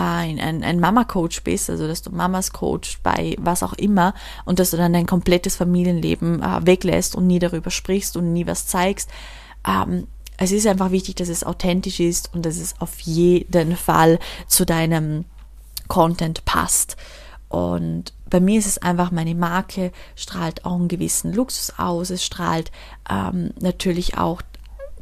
ein, 0.00 0.40
ein, 0.40 0.62
ein 0.62 0.80
Mama-Coach 0.80 1.42
bist, 1.42 1.70
also 1.70 1.86
dass 1.86 2.02
du 2.02 2.10
Mamas 2.10 2.52
Coach 2.52 2.98
bei 3.02 3.36
was 3.38 3.62
auch 3.62 3.74
immer 3.74 4.14
und 4.44 4.58
dass 4.58 4.70
du 4.70 4.76
dann 4.76 4.92
dein 4.92 5.06
komplettes 5.06 5.56
Familienleben 5.56 6.42
äh, 6.42 6.66
weglässt 6.66 7.14
und 7.14 7.26
nie 7.26 7.38
darüber 7.38 7.70
sprichst 7.70 8.16
und 8.16 8.32
nie 8.32 8.46
was 8.46 8.66
zeigst. 8.66 9.10
Ähm, 9.66 10.06
es 10.36 10.52
ist 10.52 10.66
einfach 10.66 10.90
wichtig, 10.90 11.16
dass 11.16 11.28
es 11.28 11.44
authentisch 11.44 12.00
ist 12.00 12.34
und 12.34 12.46
dass 12.46 12.56
es 12.56 12.80
auf 12.80 12.98
jeden 13.00 13.76
Fall 13.76 14.18
zu 14.46 14.64
deinem 14.64 15.26
Content 15.88 16.44
passt. 16.46 16.96
Und 17.48 18.14
bei 18.30 18.40
mir 18.40 18.58
ist 18.58 18.66
es 18.66 18.78
einfach, 18.78 19.10
meine 19.10 19.34
Marke 19.34 19.92
strahlt 20.14 20.64
auch 20.64 20.76
einen 20.76 20.88
gewissen 20.88 21.34
Luxus 21.34 21.74
aus. 21.78 22.10
Es 22.10 22.24
strahlt 22.24 22.70
ähm, 23.10 23.50
natürlich 23.60 24.16
auch 24.16 24.40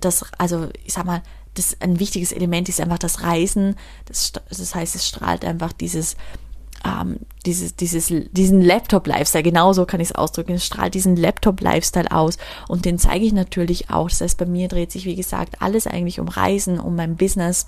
das, 0.00 0.24
also 0.38 0.68
ich 0.84 0.94
sag 0.94 1.04
mal, 1.04 1.22
das 1.58 1.76
ein 1.80 1.98
wichtiges 1.98 2.32
Element 2.32 2.68
ist 2.68 2.80
einfach 2.80 2.98
das 2.98 3.22
Reisen. 3.22 3.76
Das, 4.06 4.32
das 4.32 4.74
heißt, 4.74 4.94
es 4.94 5.06
strahlt 5.06 5.44
einfach 5.44 5.72
dieses, 5.72 6.16
ähm, 6.84 7.18
dieses, 7.44 7.74
dieses, 7.76 8.12
diesen 8.32 8.60
Laptop-Lifestyle, 8.60 9.42
genauso 9.42 9.84
kann 9.84 10.00
ich 10.00 10.10
es 10.10 10.14
ausdrücken, 10.14 10.52
es 10.52 10.64
strahlt 10.64 10.94
diesen 10.94 11.16
Laptop-Lifestyle 11.16 12.10
aus 12.10 12.38
und 12.68 12.84
den 12.84 12.98
zeige 12.98 13.24
ich 13.24 13.32
natürlich 13.32 13.90
auch. 13.90 14.08
Das 14.08 14.20
heißt, 14.20 14.38
bei 14.38 14.46
mir 14.46 14.68
dreht 14.68 14.92
sich, 14.92 15.04
wie 15.04 15.16
gesagt, 15.16 15.60
alles 15.60 15.86
eigentlich 15.86 16.20
um 16.20 16.28
Reisen, 16.28 16.78
um 16.78 16.96
mein 16.96 17.16
Business 17.16 17.66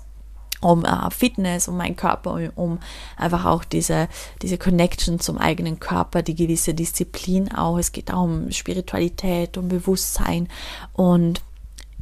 um 0.61 0.85
äh, 0.85 1.09
Fitness, 1.09 1.67
um 1.67 1.77
meinen 1.77 1.95
Körper, 1.95 2.35
um, 2.35 2.49
um, 2.55 2.79
einfach 3.17 3.45
auch 3.45 3.63
diese, 3.63 4.07
diese 4.43 4.59
Connection 4.59 5.19
zum 5.19 5.37
eigenen 5.37 5.79
Körper, 5.79 6.21
die 6.21 6.35
gewisse 6.35 6.75
Disziplin 6.75 7.51
auch. 7.51 7.77
Es 7.77 7.91
geht 7.91 8.13
auch 8.13 8.23
um 8.23 8.51
Spiritualität, 8.51 9.57
um 9.57 9.67
Bewusstsein 9.67 10.47
und 10.93 11.41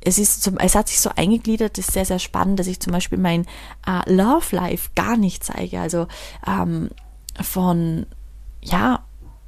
es 0.02 0.18
ist 0.18 0.42
zum, 0.42 0.58
es 0.58 0.76
hat 0.76 0.88
sich 0.88 1.00
so 1.00 1.12
eingegliedert, 1.16 1.78
ist 1.78 1.92
sehr, 1.92 2.06
sehr 2.06 2.20
spannend, 2.20 2.60
dass 2.60 2.68
ich 2.68 2.80
zum 2.80 2.94
Beispiel 2.94 3.18
mein 3.18 3.46
äh, 3.86 4.12
Love 4.12 4.56
Life 4.56 4.90
gar 4.96 5.18
nicht 5.18 5.44
zeige. 5.44 5.80
Also 5.80 6.08
ähm, 6.48 6.90
von, 7.42 8.06
ja, 8.62 9.04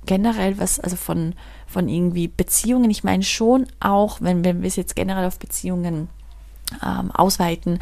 generell 0.05 0.57
was, 0.59 0.79
also 0.79 0.95
von, 0.95 1.35
von 1.67 1.87
irgendwie 1.87 2.27
Beziehungen. 2.27 2.89
Ich 2.89 3.03
meine 3.03 3.23
schon 3.23 3.67
auch, 3.79 4.21
wenn, 4.21 4.43
wenn 4.43 4.61
wir 4.61 4.67
es 4.67 4.75
jetzt 4.75 4.95
generell 4.95 5.25
auf 5.25 5.39
Beziehungen 5.39 6.09
ähm, 6.83 7.11
ausweiten, 7.11 7.79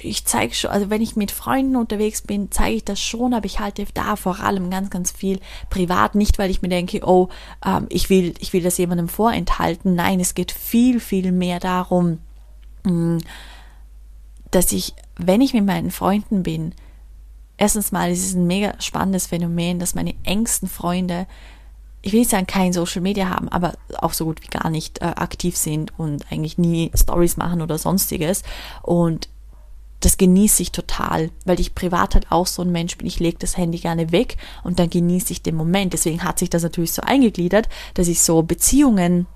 ich 0.00 0.24
zeige 0.24 0.54
schon, 0.54 0.70
also 0.70 0.88
wenn 0.90 1.02
ich 1.02 1.16
mit 1.16 1.30
Freunden 1.30 1.76
unterwegs 1.76 2.22
bin, 2.22 2.50
zeige 2.50 2.76
ich 2.76 2.84
das 2.84 3.00
schon, 3.00 3.34
aber 3.34 3.44
ich 3.44 3.60
halte 3.60 3.84
da 3.92 4.16
vor 4.16 4.40
allem 4.40 4.70
ganz, 4.70 4.90
ganz 4.90 5.12
viel 5.12 5.38
privat. 5.68 6.14
Nicht, 6.14 6.38
weil 6.38 6.50
ich 6.50 6.62
mir 6.62 6.68
denke, 6.68 7.00
oh, 7.06 7.28
ähm, 7.64 7.86
ich 7.90 8.08
will, 8.08 8.34
ich 8.38 8.52
will 8.52 8.62
das 8.62 8.78
jemandem 8.78 9.08
vorenthalten. 9.08 9.94
Nein, 9.94 10.20
es 10.20 10.34
geht 10.34 10.52
viel, 10.52 10.98
viel 10.98 11.30
mehr 11.32 11.60
darum, 11.60 12.18
mm, 12.84 13.18
dass 14.50 14.72
ich, 14.72 14.94
wenn 15.16 15.40
ich 15.40 15.52
mit 15.52 15.66
meinen 15.66 15.90
Freunden 15.90 16.42
bin, 16.42 16.74
erstens 17.58 17.92
mal 17.92 18.10
ist 18.10 18.24
es 18.24 18.34
ein 18.34 18.46
mega 18.46 18.74
spannendes 18.80 19.26
Phänomen, 19.26 19.78
dass 19.78 19.94
meine 19.94 20.14
engsten 20.24 20.68
Freunde 20.68 21.26
ich 22.04 22.12
will 22.12 22.18
nicht 22.18 22.30
sagen, 22.30 22.48
kein 22.48 22.72
Social 22.72 23.00
Media 23.00 23.28
haben, 23.28 23.48
aber 23.48 23.74
auch 23.98 24.12
so 24.12 24.24
gut 24.24 24.42
wie 24.42 24.48
gar 24.48 24.70
nicht 24.70 25.00
äh, 25.00 25.04
aktiv 25.04 25.56
sind 25.56 25.96
und 25.98 26.30
eigentlich 26.32 26.58
nie 26.58 26.90
Stories 26.96 27.36
machen 27.36 27.62
oder 27.62 27.78
sonstiges. 27.78 28.42
Und 28.82 29.28
das 30.04 30.18
genieße 30.18 30.62
ich 30.62 30.72
total, 30.72 31.30
weil 31.44 31.60
ich 31.60 31.74
privat 31.74 32.14
halt 32.14 32.30
auch 32.30 32.46
so 32.46 32.62
ein 32.62 32.72
Mensch 32.72 32.98
bin. 32.98 33.06
Ich 33.06 33.20
lege 33.20 33.38
das 33.38 33.56
Handy 33.56 33.78
gerne 33.78 34.12
weg 34.12 34.36
und 34.64 34.78
dann 34.78 34.90
genieße 34.90 35.32
ich 35.32 35.42
den 35.42 35.54
Moment. 35.54 35.92
Deswegen 35.92 36.24
hat 36.24 36.38
sich 36.38 36.50
das 36.50 36.62
natürlich 36.62 36.92
so 36.92 37.02
eingegliedert, 37.02 37.68
dass 37.94 38.08
ich 38.08 38.20
so 38.20 38.42
Beziehungen 38.42 39.26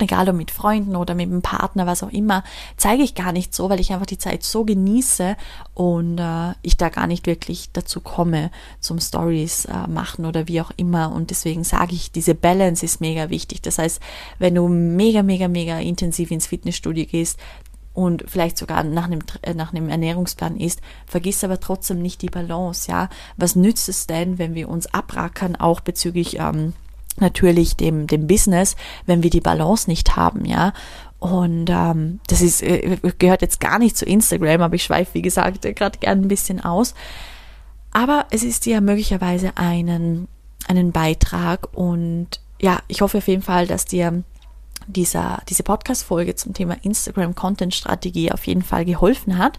egal 0.00 0.28
ob 0.28 0.36
mit 0.36 0.50
Freunden 0.50 0.96
oder 0.96 1.14
mit 1.14 1.28
einem 1.28 1.42
Partner, 1.42 1.86
was 1.86 2.02
auch 2.02 2.10
immer, 2.10 2.44
zeige 2.76 3.02
ich 3.02 3.14
gar 3.14 3.32
nicht 3.32 3.54
so, 3.54 3.68
weil 3.68 3.80
ich 3.80 3.92
einfach 3.92 4.06
die 4.06 4.18
Zeit 4.18 4.42
so 4.42 4.64
genieße 4.64 5.36
und 5.74 6.18
äh, 6.18 6.52
ich 6.62 6.76
da 6.76 6.88
gar 6.88 7.06
nicht 7.06 7.26
wirklich 7.26 7.70
dazu 7.72 8.00
komme 8.00 8.50
zum 8.80 9.00
Stories 9.00 9.64
äh, 9.66 9.86
machen 9.88 10.24
oder 10.24 10.48
wie 10.48 10.60
auch 10.60 10.70
immer. 10.76 11.12
Und 11.12 11.30
deswegen 11.30 11.64
sage 11.64 11.94
ich, 11.94 12.12
diese 12.12 12.34
Balance 12.34 12.84
ist 12.84 13.00
mega 13.00 13.30
wichtig. 13.30 13.62
Das 13.62 13.78
heißt, 13.78 14.00
wenn 14.38 14.54
du 14.54 14.68
mega, 14.68 15.22
mega, 15.22 15.48
mega 15.48 15.78
intensiv 15.78 16.30
ins 16.30 16.46
Fitnessstudio 16.46 17.06
gehst, 17.06 17.38
und 17.98 18.22
vielleicht 18.28 18.56
sogar 18.58 18.84
nach 18.84 19.06
einem, 19.06 19.18
äh, 19.42 19.54
nach 19.54 19.72
einem 19.72 19.88
Ernährungsplan 19.88 20.56
ist, 20.56 20.80
vergiss 21.08 21.42
aber 21.42 21.58
trotzdem 21.58 22.00
nicht 22.00 22.22
die 22.22 22.30
Balance, 22.30 22.88
ja. 22.88 23.08
Was 23.36 23.56
nützt 23.56 23.88
es 23.88 24.06
denn, 24.06 24.38
wenn 24.38 24.54
wir 24.54 24.68
uns 24.68 24.94
abrackern, 24.94 25.56
auch 25.56 25.80
bezüglich 25.80 26.38
ähm, 26.38 26.74
natürlich 27.16 27.74
dem, 27.74 28.06
dem 28.06 28.28
Business, 28.28 28.76
wenn 29.06 29.24
wir 29.24 29.30
die 29.30 29.40
Balance 29.40 29.90
nicht 29.90 30.14
haben, 30.14 30.44
ja. 30.44 30.74
Und 31.18 31.70
ähm, 31.70 32.20
das 32.28 32.40
ist, 32.40 32.62
äh, 32.62 32.98
gehört 33.18 33.42
jetzt 33.42 33.58
gar 33.58 33.80
nicht 33.80 33.96
zu 33.96 34.04
Instagram, 34.04 34.62
aber 34.62 34.76
ich 34.76 34.84
schweife, 34.84 35.14
wie 35.14 35.22
gesagt, 35.22 35.62
gerade 35.62 35.98
gern 35.98 36.20
ein 36.20 36.28
bisschen 36.28 36.62
aus. 36.62 36.94
Aber 37.90 38.26
es 38.30 38.44
ist 38.44 38.64
ja 38.66 38.80
möglicherweise 38.80 39.56
einen, 39.56 40.28
einen 40.68 40.92
Beitrag 40.92 41.66
und 41.76 42.28
ja, 42.60 42.78
ich 42.86 43.00
hoffe 43.00 43.18
auf 43.18 43.26
jeden 43.26 43.42
Fall, 43.42 43.66
dass 43.66 43.86
dir 43.86 44.22
dieser, 44.88 45.42
diese 45.48 45.62
Podcast-Folge 45.62 46.34
zum 46.34 46.54
Thema 46.54 46.76
Instagram-Content-Strategie 46.82 48.32
auf 48.32 48.46
jeden 48.46 48.62
Fall 48.62 48.84
geholfen 48.84 49.38
hat 49.38 49.58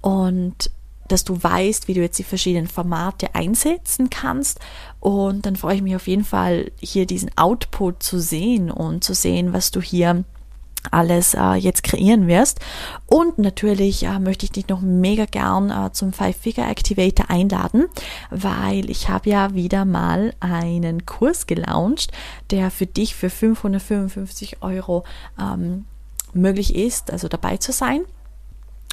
und 0.00 0.70
dass 1.10 1.24
du 1.24 1.42
weißt, 1.42 1.88
wie 1.88 1.94
du 1.94 2.00
jetzt 2.00 2.18
die 2.18 2.24
verschiedenen 2.24 2.68
Formate 2.68 3.34
einsetzen 3.34 4.10
kannst. 4.10 4.60
Und 5.00 5.44
dann 5.44 5.56
freue 5.56 5.74
ich 5.76 5.82
mich 5.82 5.96
auf 5.96 6.06
jeden 6.06 6.24
Fall, 6.24 6.70
hier 6.78 7.06
diesen 7.06 7.36
Output 7.36 8.02
zu 8.02 8.20
sehen 8.20 8.70
und 8.70 9.02
zu 9.02 9.14
sehen, 9.14 9.52
was 9.52 9.72
du 9.72 9.80
hier 9.80 10.24
alles 10.90 11.34
äh, 11.34 11.54
jetzt 11.54 11.82
kreieren 11.82 12.26
wirst. 12.26 12.60
Und 13.06 13.38
natürlich 13.38 14.04
äh, 14.04 14.18
möchte 14.18 14.44
ich 14.44 14.52
dich 14.52 14.68
noch 14.68 14.80
mega 14.80 15.26
gern 15.26 15.70
äh, 15.70 15.92
zum 15.92 16.12
Five 16.12 16.36
Figure 16.36 16.66
Activator 16.66 17.28
einladen, 17.28 17.86
weil 18.30 18.90
ich 18.90 19.08
habe 19.08 19.30
ja 19.30 19.54
wieder 19.54 19.84
mal 19.84 20.34
einen 20.40 21.06
Kurs 21.06 21.46
gelauncht, 21.46 22.12
der 22.50 22.70
für 22.70 22.86
dich 22.86 23.14
für 23.14 23.30
555 23.30 24.62
Euro 24.62 25.04
ähm, 25.38 25.84
möglich 26.32 26.74
ist, 26.74 27.10
also 27.10 27.28
dabei 27.28 27.56
zu 27.56 27.72
sein. 27.72 28.04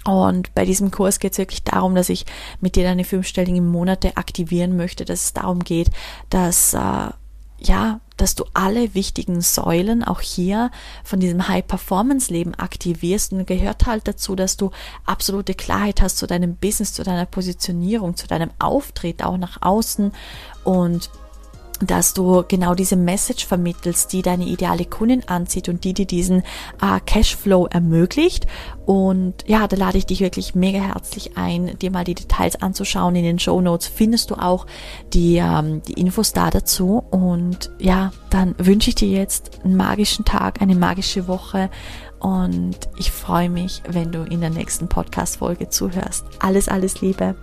Und 0.05 0.53
bei 0.55 0.63
diesem 0.63 0.89
Kurs 0.91 1.19
geht 1.19 1.33
es 1.33 1.37
wirklich 1.37 1.63
darum, 1.63 1.93
dass 1.93 2.09
ich 2.09 2.25
mit 2.61 2.75
dir 2.75 2.83
deine 2.83 3.03
fünfstelligen 3.03 3.67
Monate 3.67 4.15
aktivieren 4.15 4.77
möchte, 4.77 5.03
dass 5.03 5.25
es 5.25 5.33
darum 5.33 5.59
geht, 5.63 5.89
dass 6.29 6.73
äh, 6.73 7.09
ja, 7.59 7.99
dass 8.17 8.35
du 8.35 8.45
alle 8.53 8.93
wichtigen 8.93 9.41
Säulen 9.41 10.03
auch 10.03 10.21
hier 10.21 10.71
von 11.03 11.19
diesem 11.19 11.47
High-Performance-Leben 11.47 12.55
aktivierst. 12.55 13.31
Und 13.31 13.45
gehört 13.47 13.85
halt 13.85 14.07
dazu, 14.07 14.35
dass 14.35 14.57
du 14.57 14.71
absolute 15.05 15.53
Klarheit 15.53 16.01
hast 16.01 16.17
zu 16.17 16.27
deinem 16.27 16.55
Business, 16.55 16.93
zu 16.93 17.03
deiner 17.03 17.25
Positionierung, 17.25 18.15
zu 18.15 18.27
deinem 18.27 18.49
Auftreten 18.59 19.23
auch 19.23 19.37
nach 19.37 19.61
außen. 19.61 20.11
Und 20.63 21.09
dass 21.81 22.13
du 22.13 22.43
genau 22.47 22.73
diese 22.75 22.95
Message 22.95 23.45
vermittelst, 23.45 24.11
die 24.13 24.21
deine 24.21 24.45
ideale 24.45 24.85
Kundin 24.85 25.27
anzieht 25.27 25.69
und 25.69 25.83
die 25.83 25.93
dir 25.93 26.05
diesen 26.05 26.39
äh, 26.81 26.99
Cashflow 27.05 27.67
ermöglicht. 27.67 28.47
Und 28.85 29.43
ja, 29.47 29.67
da 29.67 29.75
lade 29.75 29.97
ich 29.97 30.05
dich 30.05 30.21
wirklich 30.21 30.55
mega 30.55 30.79
herzlich 30.79 31.37
ein, 31.37 31.77
dir 31.79 31.91
mal 31.91 32.03
die 32.03 32.15
Details 32.15 32.61
anzuschauen. 32.61 33.15
In 33.15 33.23
den 33.23 33.39
Show 33.39 33.59
Notes 33.61 33.87
findest 33.87 34.31
du 34.31 34.35
auch 34.35 34.65
die, 35.13 35.37
ähm, 35.37 35.81
die 35.83 35.93
Infos 35.93 36.33
da 36.33 36.49
dazu. 36.49 37.03
Und 37.11 37.69
ja, 37.79 38.11
dann 38.29 38.55
wünsche 38.57 38.89
ich 38.89 38.95
dir 38.95 39.09
jetzt 39.09 39.59
einen 39.63 39.75
magischen 39.75 40.25
Tag, 40.25 40.61
eine 40.61 40.75
magische 40.75 41.27
Woche. 41.27 41.69
Und 42.19 42.77
ich 42.97 43.11
freue 43.11 43.49
mich, 43.49 43.83
wenn 43.87 44.11
du 44.11 44.23
in 44.23 44.41
der 44.41 44.49
nächsten 44.49 44.87
Podcast-Folge 44.87 45.69
zuhörst. 45.69 46.25
Alles, 46.39 46.67
alles 46.67 47.01
Liebe. 47.01 47.35